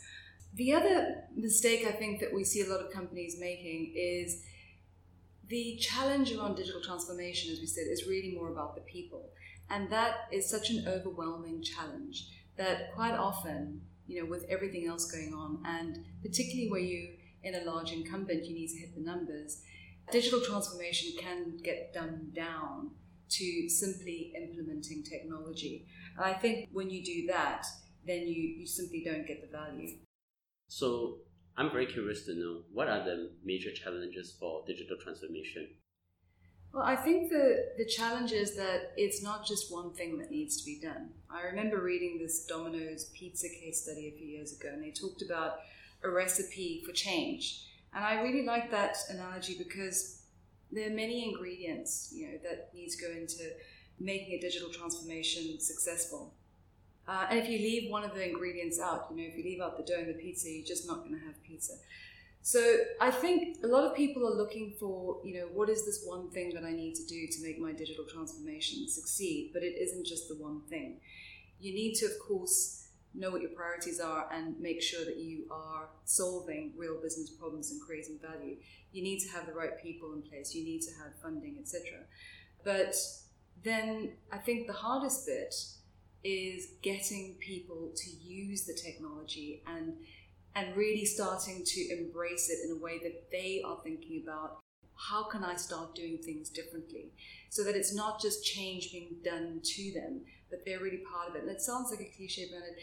The 0.55 0.73
other 0.73 1.23
mistake 1.35 1.85
I 1.87 1.91
think 1.91 2.19
that 2.19 2.33
we 2.33 2.43
see 2.43 2.61
a 2.61 2.69
lot 2.69 2.81
of 2.81 2.91
companies 2.91 3.37
making 3.39 3.93
is 3.95 4.41
the 5.47 5.77
challenge 5.79 6.33
around 6.33 6.55
digital 6.55 6.81
transformation, 6.81 7.53
as 7.53 7.59
we 7.59 7.67
said, 7.67 7.85
is 7.87 8.07
really 8.07 8.33
more 8.33 8.51
about 8.51 8.75
the 8.75 8.81
people. 8.81 9.29
And 9.69 9.89
that 9.89 10.27
is 10.31 10.49
such 10.49 10.69
an 10.69 10.85
overwhelming 10.87 11.63
challenge 11.63 12.27
that 12.57 12.93
quite 12.93 13.13
often, 13.13 13.81
you 14.07 14.21
know, 14.21 14.29
with 14.29 14.45
everything 14.49 14.87
else 14.87 15.11
going 15.11 15.33
on, 15.33 15.59
and 15.65 16.05
particularly 16.21 16.69
where 16.69 16.81
you 16.81 17.09
in 17.45 17.55
a 17.55 17.63
large 17.63 17.91
incumbent, 17.91 18.45
you 18.45 18.55
need 18.55 18.67
to 18.69 18.77
hit 18.77 18.95
the 18.95 19.01
numbers, 19.01 19.61
digital 20.11 20.41
transformation 20.41 21.13
can 21.19 21.57
get 21.63 21.93
dumbed 21.93 22.33
down 22.33 22.91
to 23.29 23.69
simply 23.69 24.33
implementing 24.35 25.03
technology. 25.03 25.85
And 26.17 26.25
I 26.25 26.33
think 26.33 26.69
when 26.73 26.89
you 26.89 27.03
do 27.03 27.27
that, 27.27 27.65
then 28.05 28.21
you, 28.21 28.41
you 28.59 28.67
simply 28.67 29.03
don't 29.03 29.27
get 29.27 29.41
the 29.41 29.57
value. 29.57 29.97
So 30.67 31.19
I'm 31.57 31.71
very 31.71 31.85
curious 31.85 32.25
to 32.25 32.35
know 32.35 32.61
what 32.73 32.87
are 32.87 33.03
the 33.03 33.31
major 33.43 33.71
challenges 33.71 34.35
for 34.39 34.63
digital 34.65 34.97
transformation 35.01 35.69
well, 36.75 36.83
I 36.83 36.97
think 36.97 37.29
the, 37.29 37.69
the 37.77 37.85
challenge 37.85 38.33
is 38.33 38.57
that 38.57 38.91
it's 38.97 39.23
not 39.23 39.45
just 39.45 39.71
one 39.71 39.93
thing 39.93 40.17
that 40.17 40.29
needs 40.29 40.57
to 40.57 40.65
be 40.65 40.77
done. 40.77 41.07
I 41.29 41.43
remember 41.43 41.81
reading 41.81 42.19
this 42.19 42.45
Domino's 42.45 43.05
pizza 43.13 43.47
case 43.47 43.83
study 43.83 44.09
a 44.13 44.17
few 44.17 44.27
years 44.27 44.51
ago, 44.51 44.67
and 44.73 44.83
they 44.83 44.91
talked 44.91 45.21
about 45.21 45.59
a 46.03 46.09
recipe 46.09 46.83
for 46.85 46.91
change. 46.91 47.63
And 47.93 48.03
I 48.03 48.19
really 48.19 48.45
like 48.45 48.71
that 48.71 48.97
analogy 49.09 49.55
because 49.57 50.23
there 50.69 50.87
are 50.91 50.93
many 50.93 51.29
ingredients, 51.29 52.11
you 52.13 52.27
know, 52.27 52.37
that 52.43 52.71
need 52.75 52.89
to 52.89 53.01
go 53.01 53.09
into 53.09 53.51
making 53.97 54.33
a 54.33 54.41
digital 54.41 54.69
transformation 54.69 55.61
successful. 55.61 56.33
Uh, 57.07 57.27
and 57.29 57.39
if 57.39 57.47
you 57.47 57.57
leave 57.57 57.89
one 57.89 58.03
of 58.03 58.13
the 58.13 58.27
ingredients 58.27 58.81
out, 58.81 59.07
you 59.11 59.15
know, 59.15 59.23
if 59.23 59.37
you 59.37 59.45
leave 59.45 59.61
out 59.61 59.77
the 59.77 59.83
dough 59.83 59.99
and 59.99 60.09
the 60.09 60.13
pizza, 60.13 60.49
you're 60.49 60.65
just 60.65 60.85
not 60.85 61.05
going 61.05 61.17
to 61.17 61.25
have 61.25 61.41
pizza. 61.41 61.75
So 62.45 62.61
I 63.01 63.09
think 63.09 63.57
a 63.63 63.67
lot 63.67 63.85
of 63.85 63.95
people 63.95 64.23
are 64.23 64.35
looking 64.35 64.75
for, 64.79 65.19
you 65.23 65.33
know, 65.33 65.47
what 65.51 65.67
is 65.67 65.83
this 65.83 66.03
one 66.05 66.29
thing 66.29 66.53
that 66.53 66.63
I 66.63 66.73
need 66.73 66.93
to 66.93 67.03
do 67.07 67.25
to 67.25 67.41
make 67.41 67.59
my 67.59 67.71
digital 67.71 68.05
transformation 68.05 68.87
succeed? 68.87 69.49
But 69.51 69.63
it 69.63 69.73
isn't 69.81 70.05
just 70.05 70.27
the 70.29 70.35
one 70.35 70.61
thing. 70.69 70.99
You 71.59 71.73
need 71.73 71.95
to, 71.95 72.05
of 72.05 72.19
course, 72.19 72.89
know 73.15 73.31
what 73.31 73.41
your 73.41 73.49
priorities 73.49 73.99
are 73.99 74.29
and 74.31 74.59
make 74.59 74.83
sure 74.83 75.03
that 75.05 75.17
you 75.17 75.45
are 75.49 75.89
solving 76.03 76.73
real 76.77 77.01
business 77.01 77.31
problems 77.31 77.71
and 77.71 77.81
creating 77.81 78.19
value. 78.21 78.57
You 78.91 79.01
need 79.01 79.21
to 79.21 79.29
have 79.31 79.47
the 79.47 79.53
right 79.53 79.81
people 79.81 80.13
in 80.13 80.21
place. 80.21 80.53
You 80.53 80.63
need 80.63 80.81
to 80.81 80.91
have 81.01 81.19
funding, 81.23 81.57
etc. 81.59 82.01
But 82.63 82.93
then 83.63 84.11
I 84.31 84.37
think 84.37 84.67
the 84.67 84.73
hardest 84.73 85.25
bit 85.25 85.55
is 86.23 86.67
getting 86.83 87.37
people 87.39 87.91
to 87.95 88.09
use 88.11 88.65
the 88.67 88.75
technology 88.75 89.63
and 89.65 89.93
and 90.55 90.75
really 90.75 91.05
starting 91.05 91.63
to 91.65 91.81
embrace 91.91 92.49
it 92.49 92.59
in 92.65 92.77
a 92.77 92.81
way 92.81 92.99
that 93.03 93.29
they 93.31 93.61
are 93.65 93.77
thinking 93.83 94.23
about 94.23 94.59
how 94.95 95.23
can 95.23 95.43
I 95.43 95.55
start 95.55 95.93
doing 95.93 96.17
things 96.17 96.49
differently 96.49 97.11
so 97.49 97.63
that 97.63 97.75
it's 97.75 97.93
not 97.93 98.21
just 98.21 98.45
change 98.45 98.91
being 98.91 99.17
done 99.23 99.59
to 99.61 99.91
them, 99.91 100.21
but 100.49 100.59
they're 100.65 100.79
really 100.79 101.03
part 101.11 101.29
of 101.29 101.35
it. 101.35 101.43
And 101.43 101.51
it 101.51 101.61
sounds 101.61 101.91
like 101.91 101.99
a 101.99 102.11
cliche, 102.15 102.47
Bernard, 102.49 102.75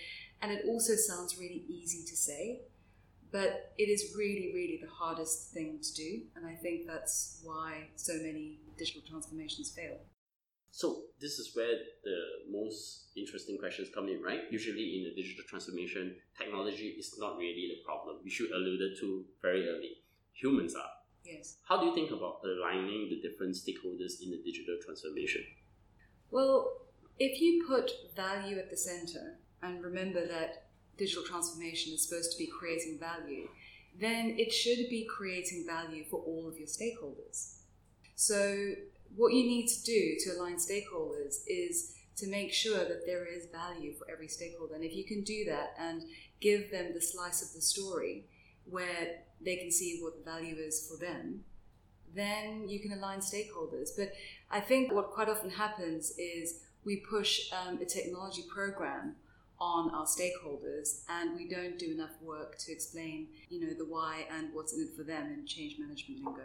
and 0.42 0.52
it 0.52 0.64
also 0.66 0.94
sounds 0.94 1.38
really 1.38 1.64
easy 1.68 2.04
to 2.06 2.16
say, 2.16 2.60
but 3.30 3.72
it 3.78 3.88
is 3.88 4.14
really, 4.16 4.52
really 4.54 4.78
the 4.82 4.90
hardest 4.90 5.52
thing 5.52 5.78
to 5.80 5.94
do. 5.94 6.20
And 6.36 6.44
I 6.46 6.54
think 6.54 6.86
that's 6.86 7.40
why 7.42 7.88
so 7.96 8.12
many 8.14 8.58
digital 8.76 9.02
transformations 9.08 9.70
fail. 9.70 9.98
So 10.72 11.02
this 11.20 11.38
is 11.38 11.54
where 11.54 11.76
the 12.02 12.18
most 12.50 13.10
interesting 13.14 13.58
questions 13.58 13.90
come 13.94 14.08
in, 14.08 14.22
right? 14.22 14.40
Usually 14.50 14.96
in 14.96 15.04
the 15.04 15.22
digital 15.22 15.44
transformation, 15.46 16.16
technology 16.36 16.96
is 16.98 17.14
not 17.18 17.36
really 17.36 17.68
the 17.68 17.84
problem. 17.84 18.16
We 18.24 18.30
should 18.30 18.50
alluded 18.50 18.98
to 19.00 19.24
very 19.42 19.68
early. 19.68 19.98
Humans 20.32 20.74
are. 20.74 20.90
Yes. 21.24 21.58
How 21.68 21.78
do 21.78 21.86
you 21.86 21.94
think 21.94 22.10
about 22.10 22.40
aligning 22.42 23.10
the 23.10 23.20
different 23.20 23.54
stakeholders 23.54 24.22
in 24.22 24.30
the 24.30 24.40
digital 24.42 24.78
transformation? 24.82 25.44
Well, 26.30 26.72
if 27.18 27.38
you 27.40 27.64
put 27.68 27.90
value 28.16 28.58
at 28.58 28.70
the 28.70 28.76
center 28.76 29.38
and 29.62 29.84
remember 29.84 30.26
that 30.26 30.68
digital 30.96 31.22
transformation 31.22 31.92
is 31.92 32.08
supposed 32.08 32.32
to 32.32 32.38
be 32.38 32.46
creating 32.46 32.98
value, 32.98 33.46
then 34.00 34.36
it 34.38 34.50
should 34.50 34.88
be 34.88 35.06
creating 35.06 35.66
value 35.66 36.04
for 36.10 36.20
all 36.20 36.48
of 36.48 36.56
your 36.58 36.66
stakeholders. 36.66 37.58
So 38.14 38.74
what 39.16 39.32
you 39.32 39.44
need 39.44 39.68
to 39.68 39.82
do 39.82 40.16
to 40.20 40.38
align 40.38 40.56
stakeholders 40.56 41.36
is 41.46 41.94
to 42.16 42.28
make 42.28 42.52
sure 42.52 42.78
that 42.78 43.06
there 43.06 43.26
is 43.26 43.46
value 43.46 43.92
for 43.94 44.10
every 44.10 44.28
stakeholder. 44.28 44.74
And 44.74 44.84
if 44.84 44.94
you 44.94 45.04
can 45.04 45.22
do 45.22 45.44
that 45.46 45.74
and 45.78 46.02
give 46.40 46.70
them 46.70 46.92
the 46.94 47.00
slice 47.00 47.42
of 47.42 47.52
the 47.54 47.60
story 47.60 48.26
where 48.64 49.22
they 49.40 49.56
can 49.56 49.70
see 49.70 50.00
what 50.00 50.16
the 50.16 50.30
value 50.30 50.56
is 50.56 50.88
for 50.88 51.02
them, 51.02 51.44
then 52.14 52.68
you 52.68 52.80
can 52.80 52.92
align 52.92 53.20
stakeholders. 53.20 53.90
But 53.96 54.12
I 54.50 54.60
think 54.60 54.92
what 54.92 55.10
quite 55.10 55.28
often 55.28 55.50
happens 55.50 56.12
is 56.18 56.60
we 56.84 56.96
push 56.96 57.50
um, 57.52 57.80
a 57.80 57.84
technology 57.84 58.44
program 58.52 59.16
on 59.60 59.90
our 59.90 60.04
stakeholders 60.04 61.02
and 61.08 61.36
we 61.36 61.48
don't 61.48 61.78
do 61.78 61.92
enough 61.92 62.10
work 62.20 62.58
to 62.58 62.72
explain 62.72 63.28
you 63.48 63.60
know 63.60 63.72
the 63.74 63.84
why 63.84 64.26
and 64.36 64.48
what's 64.52 64.72
in 64.72 64.82
it 64.82 64.96
for 64.96 65.04
them 65.04 65.32
in 65.32 65.46
change 65.46 65.76
management 65.78 66.20
lingo 66.24 66.42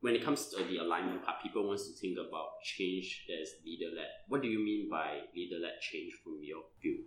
when 0.00 0.14
it 0.14 0.24
comes 0.24 0.46
to 0.46 0.62
the 0.64 0.78
alignment 0.78 1.24
part, 1.24 1.42
people 1.42 1.66
want 1.66 1.80
to 1.80 1.92
think 1.92 2.18
about 2.18 2.62
change 2.62 3.26
as 3.40 3.54
leader 3.64 3.94
led. 3.94 4.08
What 4.28 4.42
do 4.42 4.48
you 4.48 4.58
mean 4.58 4.88
by 4.88 5.20
leader 5.34 5.56
led 5.60 5.80
change 5.80 6.12
from 6.22 6.38
your 6.42 6.62
view? 6.80 7.04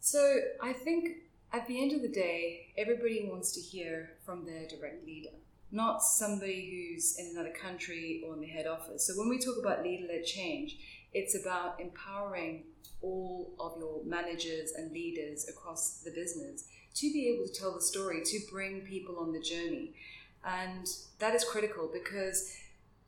So 0.00 0.36
I 0.62 0.72
think 0.72 1.08
at 1.52 1.66
the 1.66 1.82
end 1.82 1.92
of 1.92 2.02
the 2.02 2.08
day, 2.08 2.72
everybody 2.76 3.28
wants 3.28 3.52
to 3.52 3.60
hear 3.60 4.10
from 4.24 4.46
their 4.46 4.68
direct 4.68 5.04
leader, 5.04 5.30
not 5.72 6.02
somebody 6.02 6.92
who's 6.94 7.18
in 7.18 7.32
another 7.34 7.52
country 7.52 8.22
or 8.26 8.34
in 8.34 8.40
the 8.40 8.46
head 8.46 8.66
office. 8.66 9.06
So 9.06 9.14
when 9.14 9.28
we 9.28 9.38
talk 9.38 9.56
about 9.58 9.82
leader 9.82 10.06
led 10.06 10.24
change, 10.24 10.76
it's 11.12 11.34
about 11.34 11.80
empowering 11.80 12.64
all 13.00 13.54
of 13.58 13.76
your 13.78 14.04
managers 14.04 14.72
and 14.76 14.92
leaders 14.92 15.48
across 15.48 16.00
the 16.04 16.10
business 16.10 16.64
to 16.94 17.12
be 17.12 17.28
able 17.28 17.46
to 17.46 17.52
tell 17.52 17.74
the 17.74 17.80
story, 17.80 18.22
to 18.24 18.40
bring 18.50 18.80
people 18.82 19.18
on 19.18 19.32
the 19.32 19.40
journey. 19.40 19.94
And 20.44 20.86
that 21.18 21.34
is 21.34 21.44
critical 21.44 21.90
because 21.92 22.56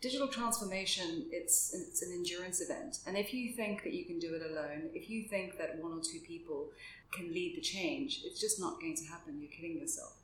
digital 0.01 0.29
transformation 0.29 1.27
it's 1.31 1.75
it's 1.75 2.01
an 2.01 2.11
endurance 2.11 2.63
event 2.63 3.01
and 3.07 3.19
if 3.19 3.35
you 3.35 3.53
think 3.53 3.85
that 3.85 3.93
you 3.93 4.07
can 4.07 4.19
do 4.19 4.33
it 4.33 4.41
alone 4.51 4.89
if 4.95 5.11
you 5.11 5.25
think 5.25 5.59
that 5.59 5.79
one 5.79 5.93
or 5.93 6.01
two 6.01 6.19
people 6.27 6.69
can 7.13 7.31
lead 7.35 7.55
the 7.55 7.61
change 7.61 8.23
it's 8.25 8.41
just 8.41 8.59
not 8.59 8.81
going 8.81 8.97
to 8.97 9.05
happen 9.05 9.39
you're 9.39 9.51
kidding 9.51 9.79
yourself 9.79 10.15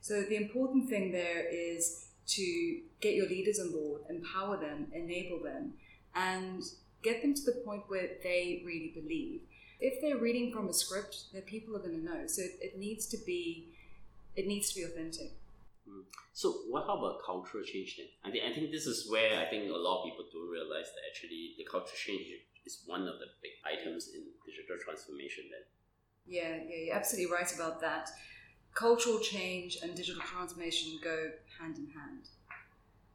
so 0.00 0.22
the 0.22 0.36
important 0.36 0.88
thing 0.88 1.12
there 1.12 1.44
is 1.46 2.08
to 2.28 2.80
get 3.00 3.14
your 3.14 3.26
leaders 3.26 3.58
on 3.58 3.72
board, 3.72 4.02
empower 4.08 4.56
them, 4.56 4.86
enable 4.92 5.42
them, 5.42 5.74
and 6.14 6.62
get 7.02 7.22
them 7.22 7.34
to 7.34 7.42
the 7.42 7.52
point 7.64 7.84
where 7.88 8.08
they 8.22 8.62
really 8.64 8.92
believe. 8.94 9.40
If 9.80 10.00
they're 10.00 10.18
reading 10.18 10.52
from 10.52 10.68
a 10.68 10.72
script, 10.72 11.24
then 11.32 11.42
people 11.42 11.74
are 11.76 11.78
going 11.78 11.98
to 12.00 12.04
know. 12.04 12.26
So 12.26 12.42
it, 12.42 12.58
it 12.60 12.78
needs 12.78 13.06
to 13.06 13.18
be, 13.18 13.68
it 14.36 14.46
needs 14.46 14.72
to 14.72 14.80
be 14.80 14.84
authentic. 14.84 15.32
So 16.32 16.52
what 16.70 16.86
how 16.86 16.98
about 16.98 17.24
cultural 17.24 17.64
change 17.64 17.96
then? 17.98 18.06
I 18.24 18.30
think 18.30 18.44
I 18.44 18.54
think 18.54 18.70
this 18.70 18.86
is 18.86 19.10
where 19.10 19.38
I 19.40 19.50
think 19.50 19.70
a 19.70 19.76
lot 19.76 20.00
of 20.00 20.04
people 20.10 20.24
don't 20.32 20.50
realize 20.50 20.86
that 20.94 21.02
actually 21.10 21.54
the 21.58 21.64
cultural 21.64 21.96
change 21.96 22.26
is 22.64 22.82
one 22.86 23.02
of 23.02 23.18
the 23.18 23.26
big 23.42 23.52
items 23.66 24.10
in 24.14 24.22
digital 24.46 24.76
transformation 24.84 25.44
then. 25.50 25.64
Yeah, 26.26 26.56
yeah, 26.68 26.84
you're 26.86 26.96
absolutely 26.96 27.32
right 27.32 27.50
about 27.54 27.80
that. 27.80 28.10
Cultural 28.74 29.18
change 29.18 29.78
and 29.82 29.94
digital 29.94 30.22
transformation 30.22 31.00
go 31.02 31.30
hand 31.58 31.78
in 31.78 31.88
hand. 31.88 32.28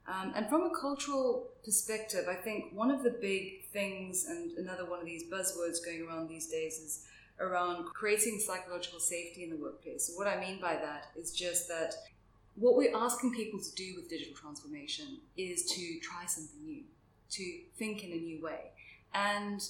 Um, 0.05 0.33
and 0.35 0.49
from 0.49 0.63
a 0.63 0.71
cultural 0.81 1.51
perspective, 1.63 2.25
I 2.29 2.35
think 2.35 2.73
one 2.73 2.91
of 2.91 3.03
the 3.03 3.11
big 3.21 3.69
things, 3.71 4.25
and 4.27 4.57
another 4.57 4.89
one 4.89 4.99
of 4.99 5.05
these 5.05 5.31
buzzwords 5.31 5.77
going 5.85 6.05
around 6.05 6.27
these 6.27 6.47
days, 6.47 6.73
is 6.73 7.05
around 7.39 7.85
creating 7.85 8.39
psychological 8.39 8.99
safety 8.99 9.43
in 9.43 9.49
the 9.49 9.55
workplace. 9.55 10.07
So, 10.07 10.13
what 10.17 10.27
I 10.27 10.39
mean 10.39 10.59
by 10.59 10.75
that 10.75 11.07
is 11.15 11.31
just 11.31 11.69
that 11.69 11.93
what 12.55 12.75
we're 12.75 12.95
asking 12.95 13.33
people 13.33 13.59
to 13.59 13.75
do 13.75 13.93
with 13.95 14.09
digital 14.09 14.35
transformation 14.35 15.19
is 15.37 15.65
to 15.73 15.99
try 15.99 16.25
something 16.25 16.63
new, 16.63 16.83
to 17.31 17.59
think 17.77 18.03
in 18.03 18.11
a 18.11 18.15
new 18.15 18.41
way. 18.41 18.71
And 19.13 19.61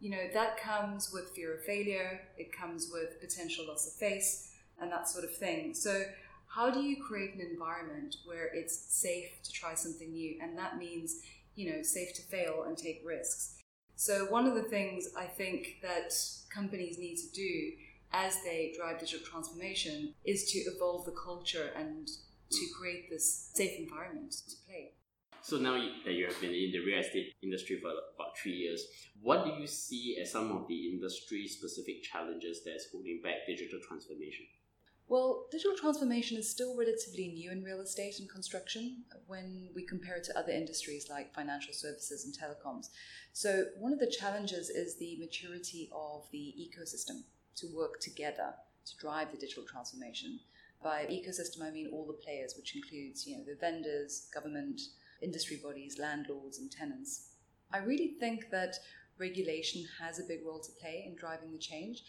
you 0.00 0.10
know, 0.10 0.28
that 0.34 0.60
comes 0.60 1.12
with 1.12 1.30
fear 1.30 1.54
of 1.54 1.62
failure, 1.64 2.20
it 2.36 2.52
comes 2.52 2.90
with 2.92 3.20
potential 3.20 3.66
loss 3.68 3.86
of 3.86 3.92
face, 3.92 4.50
and 4.80 4.90
that 4.90 5.08
sort 5.08 5.24
of 5.24 5.34
thing. 5.36 5.74
So, 5.74 6.02
how 6.48 6.70
do 6.70 6.80
you 6.80 6.96
create 7.02 7.34
an 7.34 7.40
environment 7.40 8.16
where 8.26 8.50
it's 8.52 8.76
safe 8.76 9.40
to 9.44 9.52
try 9.52 9.74
something 9.74 10.12
new? 10.12 10.38
And 10.42 10.58
that 10.58 10.76
means, 10.76 11.20
you 11.54 11.72
know, 11.72 11.82
safe 11.82 12.12
to 12.14 12.22
fail 12.22 12.64
and 12.66 12.76
take 12.76 13.00
risks. 13.06 13.54
So, 13.94 14.24
one 14.24 14.46
of 14.46 14.56
the 14.56 14.64
things 14.64 15.08
I 15.16 15.26
think 15.26 15.76
that 15.82 16.12
companies 16.52 16.98
need 16.98 17.16
to 17.18 17.30
do 17.32 17.72
as 18.12 18.42
they 18.42 18.74
drive 18.76 18.98
digital 18.98 19.24
transformation 19.24 20.14
is 20.24 20.50
to 20.50 20.58
evolve 20.58 21.04
the 21.04 21.12
culture 21.12 21.70
and 21.76 22.10
to 22.52 22.66
create 22.78 23.10
this 23.10 23.50
safe 23.54 23.78
environment 23.78 24.32
to 24.48 24.56
play. 24.66 24.92
So 25.42 25.56
now 25.56 25.72
that 26.04 26.12
you 26.12 26.26
have 26.26 26.40
been 26.40 26.54
in 26.54 26.70
the 26.70 26.78
real 26.86 27.00
estate 27.00 27.34
industry 27.42 27.80
for 27.80 27.88
about 27.88 28.38
three 28.40 28.52
years, 28.52 28.86
what 29.20 29.44
do 29.44 29.50
you 29.58 29.66
see 29.66 30.18
as 30.20 30.30
some 30.30 30.52
of 30.52 30.68
the 30.68 30.90
industry 30.90 31.48
specific 31.48 32.04
challenges 32.04 32.60
that's 32.64 32.86
holding 32.92 33.20
back 33.22 33.46
digital 33.46 33.80
transformation? 33.80 34.46
Well, 35.08 35.46
digital 35.50 35.76
transformation 35.76 36.38
is 36.38 36.48
still 36.48 36.76
relatively 36.76 37.28
new 37.28 37.50
in 37.50 37.64
real 37.64 37.80
estate 37.80 38.20
and 38.20 38.30
construction 38.30 39.04
when 39.26 39.68
we 39.74 39.84
compare 39.84 40.16
it 40.16 40.24
to 40.24 40.38
other 40.38 40.52
industries 40.52 41.10
like 41.10 41.34
financial 41.34 41.72
services 41.72 42.24
and 42.24 42.32
telecoms. 42.32 42.90
So, 43.32 43.64
one 43.78 43.92
of 43.92 43.98
the 43.98 44.06
challenges 44.06 44.70
is 44.70 44.96
the 44.96 45.18
maturity 45.18 45.90
of 45.92 46.28
the 46.30 46.54
ecosystem 46.56 47.24
to 47.56 47.66
work 47.74 48.00
together 48.00 48.54
to 48.84 48.96
drive 48.96 49.32
the 49.32 49.38
digital 49.38 49.64
transformation. 49.64 50.40
By 50.82 51.06
ecosystem, 51.06 51.62
I 51.62 51.70
mean 51.70 51.90
all 51.92 52.06
the 52.06 52.12
players, 52.24 52.54
which 52.56 52.74
includes 52.74 53.26
you 53.26 53.36
know 53.36 53.44
the 53.44 53.56
vendors, 53.60 54.28
government, 54.34 54.80
industry 55.22 55.60
bodies, 55.62 55.98
landlords, 55.98 56.58
and 56.58 56.70
tenants. 56.70 57.28
I 57.72 57.78
really 57.78 58.16
think 58.18 58.50
that 58.50 58.76
regulation 59.18 59.84
has 60.00 60.18
a 60.18 60.24
big 60.24 60.44
role 60.44 60.60
to 60.60 60.72
play 60.80 61.04
in 61.06 61.16
driving 61.16 61.52
the 61.52 61.58
change. 61.58 62.02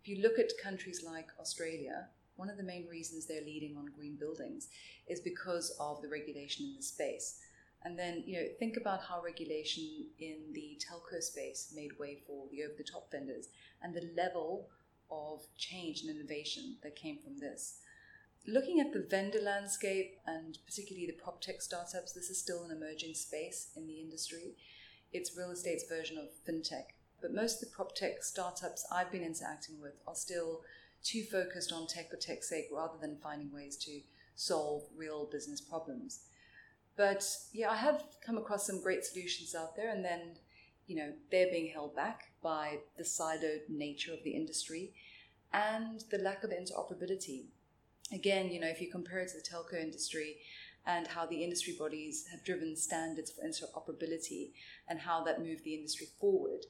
If 0.00 0.08
you 0.08 0.22
look 0.22 0.38
at 0.38 0.50
countries 0.62 1.04
like 1.04 1.28
Australia, 1.40 2.08
one 2.36 2.50
of 2.50 2.56
the 2.56 2.62
main 2.62 2.86
reasons 2.88 3.26
they're 3.26 3.40
leading 3.42 3.76
on 3.76 3.86
green 3.86 4.16
buildings 4.16 4.68
is 5.08 5.20
because 5.20 5.74
of 5.80 6.02
the 6.02 6.08
regulation 6.08 6.66
in 6.66 6.76
the 6.76 6.82
space. 6.82 7.40
And 7.84 7.98
then, 7.98 8.24
you 8.26 8.34
know, 8.36 8.46
think 8.58 8.76
about 8.76 9.02
how 9.02 9.22
regulation 9.22 9.84
in 10.18 10.52
the 10.52 10.78
telco 10.84 11.22
space 11.22 11.72
made 11.74 11.98
way 11.98 12.18
for 12.26 12.46
the 12.50 12.64
over 12.64 12.74
the 12.76 12.84
top 12.84 13.10
vendors 13.10 13.48
and 13.82 13.94
the 13.94 14.10
level 14.16 14.68
of 15.10 15.42
change 15.56 16.02
and 16.02 16.10
innovation 16.10 16.76
that 16.82 16.96
came 16.96 17.18
from 17.22 17.38
this. 17.38 17.78
Looking 18.48 18.78
at 18.78 18.92
the 18.92 19.00
vendor 19.00 19.40
landscape 19.40 20.18
and 20.24 20.56
particularly 20.64 21.06
the 21.06 21.20
prop 21.20 21.40
tech 21.40 21.60
startups, 21.60 22.12
this 22.12 22.30
is 22.30 22.38
still 22.38 22.62
an 22.62 22.70
emerging 22.70 23.14
space 23.14 23.70
in 23.76 23.88
the 23.88 24.00
industry. 24.00 24.54
It's 25.12 25.36
real 25.36 25.50
estate's 25.50 25.88
version 25.88 26.16
of 26.16 26.28
fintech. 26.46 26.94
But 27.20 27.34
most 27.34 27.60
of 27.62 27.68
the 27.68 27.74
prop 27.74 27.96
tech 27.96 28.22
startups 28.22 28.86
I've 28.92 29.10
been 29.10 29.24
interacting 29.24 29.80
with 29.80 29.94
are 30.06 30.14
still 30.14 30.60
too 31.02 31.24
focused 31.24 31.72
on 31.72 31.88
tech 31.88 32.10
for 32.10 32.16
tech's 32.16 32.48
sake 32.48 32.66
rather 32.72 32.98
than 33.00 33.18
finding 33.20 33.52
ways 33.52 33.76
to 33.78 34.00
solve 34.36 34.84
real 34.96 35.28
business 35.30 35.60
problems. 35.60 36.20
But 36.96 37.24
yeah, 37.52 37.70
I 37.70 37.76
have 37.76 38.04
come 38.24 38.38
across 38.38 38.66
some 38.66 38.80
great 38.80 39.04
solutions 39.04 39.54
out 39.54 39.74
there, 39.76 39.90
and 39.90 40.04
then 40.04 40.36
you 40.86 40.96
know 40.96 41.12
they're 41.30 41.50
being 41.50 41.72
held 41.72 41.96
back 41.96 42.32
by 42.42 42.78
the 42.96 43.02
siloed 43.02 43.68
nature 43.68 44.12
of 44.12 44.22
the 44.22 44.30
industry 44.30 44.92
and 45.52 46.04
the 46.10 46.18
lack 46.18 46.44
of 46.44 46.50
interoperability 46.50 47.46
again, 48.12 48.50
you 48.50 48.60
know, 48.60 48.68
if 48.68 48.80
you 48.80 48.90
compare 48.90 49.18
it 49.20 49.28
to 49.28 49.36
the 49.36 49.42
telco 49.42 49.80
industry 49.80 50.36
and 50.86 51.06
how 51.06 51.26
the 51.26 51.42
industry 51.42 51.74
bodies 51.78 52.26
have 52.30 52.44
driven 52.44 52.76
standards 52.76 53.32
for 53.32 53.46
interoperability 53.46 54.52
and 54.88 55.00
how 55.00 55.24
that 55.24 55.42
moved 55.42 55.64
the 55.64 55.74
industry 55.74 56.06
forward, 56.20 56.64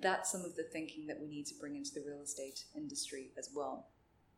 that's 0.00 0.32
some 0.32 0.44
of 0.44 0.56
the 0.56 0.64
thinking 0.64 1.06
that 1.06 1.20
we 1.20 1.26
need 1.26 1.46
to 1.46 1.54
bring 1.60 1.76
into 1.76 1.92
the 1.94 2.02
real 2.06 2.22
estate 2.22 2.64
industry 2.74 3.30
as 3.38 3.50
well. 3.54 3.88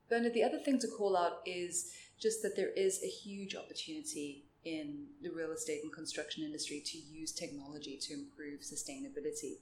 Bernard, 0.08 0.34
the 0.34 0.42
other 0.42 0.58
thing 0.58 0.78
to 0.80 0.88
call 0.88 1.16
out 1.16 1.38
is 1.46 1.92
just 2.20 2.42
that 2.42 2.56
there 2.56 2.72
is 2.76 3.02
a 3.02 3.06
huge 3.06 3.54
opportunity 3.54 4.44
in 4.64 5.06
the 5.22 5.30
real 5.30 5.52
estate 5.52 5.82
and 5.82 5.92
construction 5.92 6.44
industry 6.44 6.82
to 6.84 6.98
use 6.98 7.32
technology 7.32 7.96
to 7.96 8.12
improve 8.12 8.60
sustainability. 8.60 9.54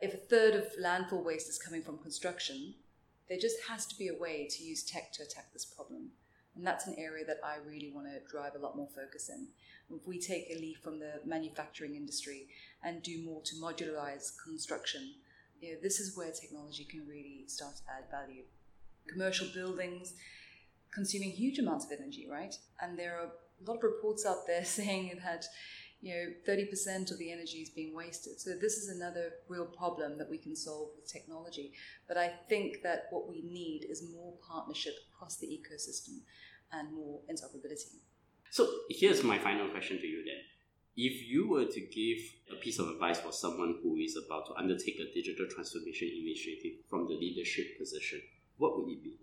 If 0.00 0.14
a 0.14 0.18
third 0.18 0.54
of 0.54 0.66
landfill 0.82 1.24
waste 1.24 1.48
is 1.48 1.58
coming 1.58 1.82
from 1.82 1.98
construction, 1.98 2.74
there 3.28 3.38
just 3.38 3.56
has 3.68 3.86
to 3.86 3.96
be 3.96 4.08
a 4.08 4.18
way 4.18 4.48
to 4.50 4.64
use 4.64 4.82
tech 4.82 5.12
to 5.14 5.22
attack 5.22 5.52
this 5.52 5.64
problem. 5.64 6.10
And 6.56 6.66
that's 6.66 6.86
an 6.86 6.96
area 6.98 7.24
that 7.26 7.38
I 7.44 7.56
really 7.66 7.92
want 7.94 8.08
to 8.08 8.30
drive 8.30 8.54
a 8.56 8.58
lot 8.58 8.76
more 8.76 8.88
focus 8.94 9.28
in. 9.28 9.48
If 9.94 10.06
we 10.06 10.18
take 10.18 10.48
a 10.50 10.58
leaf 10.58 10.78
from 10.82 10.98
the 10.98 11.20
manufacturing 11.24 11.94
industry 11.94 12.48
and 12.82 13.02
do 13.02 13.22
more 13.24 13.42
to 13.42 13.54
modularize 13.56 14.32
construction, 14.44 15.14
you 15.60 15.72
know, 15.72 15.78
this 15.82 16.00
is 16.00 16.16
where 16.16 16.30
technology 16.30 16.84
can 16.84 17.06
really 17.08 17.44
start 17.46 17.76
to 17.76 17.82
add 17.90 18.10
value. 18.10 18.42
Commercial 19.08 19.48
buildings 19.54 20.14
consuming 20.92 21.30
huge 21.30 21.58
amounts 21.58 21.84
of 21.84 21.92
energy, 21.92 22.26
right? 22.30 22.54
And 22.80 22.98
there 22.98 23.18
are 23.18 23.26
a 23.26 23.70
lot 23.70 23.76
of 23.76 23.82
reports 23.82 24.26
out 24.26 24.46
there 24.46 24.64
saying 24.80 25.20
that 25.24 25.44
you 26.00 26.14
know, 26.14 26.52
30% 26.52 27.10
of 27.10 27.18
the 27.18 27.32
energy 27.32 27.58
is 27.58 27.70
being 27.70 27.94
wasted. 27.94 28.40
So 28.40 28.50
this 28.50 28.74
is 28.74 28.88
another 28.88 29.32
real 29.48 29.66
problem 29.66 30.16
that 30.18 30.30
we 30.30 30.38
can 30.38 30.54
solve 30.54 30.90
with 30.94 31.10
technology. 31.10 31.72
But 32.06 32.16
I 32.16 32.32
think 32.48 32.82
that 32.82 33.06
what 33.10 33.28
we 33.28 33.42
need 33.42 33.86
is 33.88 34.08
more 34.14 34.34
partnership 34.48 34.94
across 35.12 35.36
the 35.36 35.46
ecosystem 35.46 36.20
and 36.72 36.92
more 36.94 37.20
interoperability. 37.30 37.98
So 38.50 38.68
here's 38.88 39.24
my 39.24 39.38
final 39.38 39.68
question 39.68 39.98
to 39.98 40.06
you 40.06 40.24
then. 40.24 40.40
If 40.96 41.28
you 41.28 41.48
were 41.48 41.66
to 41.66 41.80
give 41.80 42.18
a 42.52 42.60
piece 42.60 42.78
of 42.78 42.88
advice 42.88 43.20
for 43.20 43.32
someone 43.32 43.76
who 43.82 43.96
is 43.96 44.16
about 44.16 44.46
to 44.46 44.54
undertake 44.54 44.98
a 44.98 45.12
digital 45.14 45.46
transformation 45.48 46.10
initiative 46.22 46.72
from 46.88 47.06
the 47.06 47.14
leadership 47.14 47.78
position, 47.78 48.20
what 48.56 48.76
would 48.76 48.90
it 48.90 49.02
be? 49.02 49.16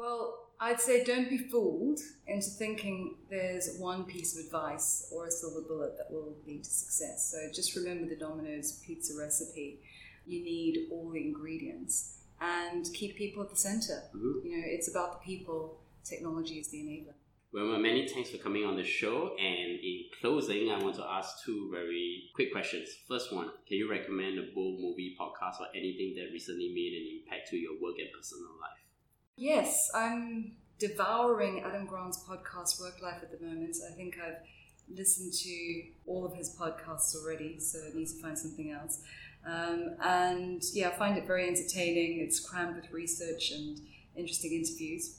Well, 0.00 0.46
I'd 0.58 0.80
say 0.80 1.04
don't 1.04 1.28
be 1.28 1.36
fooled 1.36 2.00
into 2.26 2.48
thinking 2.48 3.16
there's 3.28 3.76
one 3.78 4.04
piece 4.04 4.38
of 4.38 4.46
advice 4.46 5.10
or 5.12 5.26
a 5.26 5.30
silver 5.30 5.60
bullet 5.68 5.98
that 5.98 6.10
will 6.10 6.36
lead 6.46 6.64
to 6.64 6.70
success. 6.70 7.30
So 7.30 7.52
just 7.54 7.76
remember 7.76 8.08
the 8.08 8.16
Domino's 8.16 8.80
pizza 8.86 9.12
recipe. 9.20 9.80
You 10.26 10.42
need 10.42 10.88
all 10.90 11.10
the 11.10 11.20
ingredients 11.20 12.16
and 12.40 12.86
keep 12.94 13.16
people 13.16 13.42
at 13.42 13.50
the 13.50 13.56
center. 13.56 14.04
Mm-hmm. 14.16 14.46
You 14.46 14.56
know, 14.56 14.64
it's 14.66 14.88
about 14.88 15.20
the 15.20 15.26
people, 15.26 15.82
technology 16.02 16.54
is 16.54 16.70
the 16.70 16.78
enabler. 16.78 17.14
Well, 17.52 17.78
many 17.78 18.08
thanks 18.08 18.30
for 18.30 18.38
coming 18.38 18.64
on 18.64 18.76
the 18.76 18.84
show. 18.84 19.36
And 19.38 19.70
in 19.82 20.04
closing, 20.22 20.70
I 20.70 20.82
want 20.82 20.96
to 20.96 21.04
ask 21.04 21.44
two 21.44 21.68
very 21.70 22.30
quick 22.34 22.52
questions. 22.52 22.88
First 23.06 23.34
one, 23.34 23.50
can 23.68 23.76
you 23.76 23.90
recommend 23.90 24.38
a 24.38 24.42
book, 24.54 24.80
movie, 24.80 25.14
podcast, 25.20 25.60
or 25.60 25.66
anything 25.74 26.14
that 26.16 26.32
recently 26.32 26.72
made 26.72 26.94
an 26.96 27.20
impact 27.20 27.50
to 27.50 27.56
your 27.58 27.74
work 27.82 27.96
and 27.98 28.08
personal 28.16 28.52
life? 28.60 28.79
Yes, 29.40 29.90
I'm 29.94 30.52
devouring 30.78 31.60
Adam 31.60 31.86
Grant's 31.86 32.22
podcast 32.22 32.78
Work 32.78 33.00
Life 33.00 33.22
at 33.22 33.30
the 33.30 33.42
moment. 33.42 33.74
I 33.90 33.94
think 33.94 34.18
I've 34.22 34.36
listened 34.94 35.32
to 35.32 35.82
all 36.06 36.26
of 36.26 36.34
his 36.34 36.54
podcasts 36.54 37.16
already, 37.16 37.58
so 37.58 37.78
I 37.78 37.96
need 37.96 38.08
to 38.08 38.20
find 38.20 38.38
something 38.38 38.70
else. 38.70 39.00
Um, 39.46 39.96
and 40.04 40.62
yeah, 40.74 40.88
I 40.88 40.90
find 40.90 41.16
it 41.16 41.26
very 41.26 41.48
entertaining. 41.48 42.20
It's 42.20 42.38
crammed 42.38 42.76
with 42.76 42.92
research 42.92 43.50
and 43.52 43.80
interesting 44.14 44.52
interviews. 44.52 45.18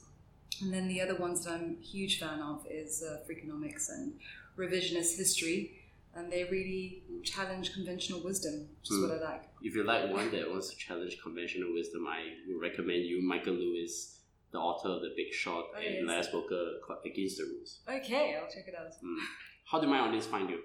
And 0.60 0.72
then 0.72 0.86
the 0.86 1.00
other 1.00 1.16
ones 1.16 1.44
that 1.44 1.54
I'm 1.54 1.78
a 1.80 1.84
huge 1.84 2.20
fan 2.20 2.40
of 2.40 2.64
is 2.70 3.02
uh, 3.02 3.28
Freakonomics 3.28 3.90
and 3.90 4.12
Revisionist 4.56 5.16
History 5.16 5.81
and 6.14 6.30
they 6.30 6.44
really 6.44 7.02
challenge 7.24 7.72
conventional 7.72 8.22
wisdom, 8.22 8.68
which 8.80 8.90
is 8.90 8.96
mm. 8.96 9.08
what 9.08 9.22
I 9.22 9.32
like. 9.32 9.42
If 9.62 9.74
you 9.74 9.84
like 9.84 10.10
one 10.10 10.30
that 10.32 10.50
wants 10.50 10.70
to 10.70 10.76
challenge 10.76 11.18
conventional 11.22 11.72
wisdom, 11.72 12.06
I 12.06 12.20
would 12.48 12.60
recommend 12.60 13.04
you 13.04 13.22
Michael 13.22 13.54
Lewis' 13.54 14.18
the 14.52 14.58
author 14.58 14.88
of 14.88 15.00
The 15.00 15.12
Big 15.16 15.32
Short 15.32 15.66
Oh, 15.74 15.78
and 15.78 16.06
yes. 16.06 16.28
Last 16.30 16.30
Club 16.30 16.98
Against 17.04 17.38
the 17.38 17.44
Rules. 17.44 17.80
Okay, 17.88 18.36
I'll 18.36 18.50
check 18.50 18.68
it 18.68 18.74
out. 18.78 18.92
Mm. 19.02 19.16
How 19.64 19.80
do 19.80 19.86
my 19.86 19.98
audience 19.98 20.26
find 20.26 20.50
you? 20.50 20.60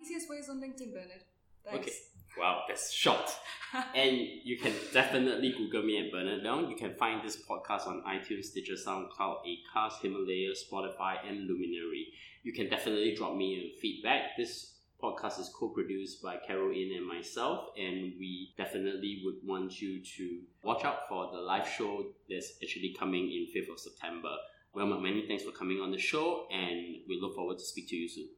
Easiest 0.00 0.30
ways 0.30 0.48
on 0.48 0.60
LinkedIn, 0.60 0.92
Bernard. 0.92 1.24
Thanks. 1.64 1.88
Okay. 1.88 1.96
Wow, 2.38 2.62
that's 2.68 2.92
short. 2.92 3.30
and 3.94 4.16
you 4.44 4.58
can 4.58 4.72
definitely 4.92 5.54
Google 5.56 5.82
me 5.82 6.04
at 6.04 6.12
Bernard 6.12 6.42
Leong. 6.42 6.70
You 6.70 6.76
can 6.76 6.94
find 6.94 7.24
this 7.24 7.36
podcast 7.36 7.86
on 7.86 8.02
iTunes, 8.06 8.44
Stitcher, 8.44 8.74
SoundCloud, 8.74 9.38
Acast, 9.46 10.00
Himalaya, 10.02 10.50
Spotify, 10.52 11.16
and 11.28 11.46
Luminary. 11.48 12.08
You 12.42 12.52
can 12.52 12.68
definitely 12.68 13.14
drop 13.16 13.36
me 13.36 13.54
a 13.56 13.80
feedback. 13.80 14.36
This 14.36 14.73
podcast 15.04 15.38
is 15.38 15.50
co-produced 15.54 16.22
by 16.22 16.36
Carol 16.46 16.72
Yin 16.72 16.96
and 16.96 17.06
myself, 17.06 17.68
and 17.76 18.14
we 18.18 18.54
definitely 18.56 19.20
would 19.24 19.36
want 19.44 19.80
you 19.80 20.02
to 20.02 20.40
watch 20.62 20.84
out 20.84 21.08
for 21.08 21.30
the 21.30 21.38
live 21.38 21.68
show 21.68 22.06
that's 22.30 22.52
actually 22.62 22.96
coming 22.98 23.30
in 23.30 23.46
5th 23.54 23.72
of 23.72 23.78
September. 23.78 24.34
Well, 24.72 24.86
many 24.86 25.26
thanks 25.28 25.44
for 25.44 25.52
coming 25.52 25.80
on 25.80 25.90
the 25.90 25.98
show, 25.98 26.46
and 26.50 26.96
we 27.06 27.18
look 27.20 27.34
forward 27.34 27.58
to 27.58 27.64
speak 27.64 27.88
to 27.90 27.96
you 27.96 28.08
soon. 28.08 28.28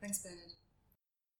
Thanks, 0.00 0.22
Bernard. 0.22 0.52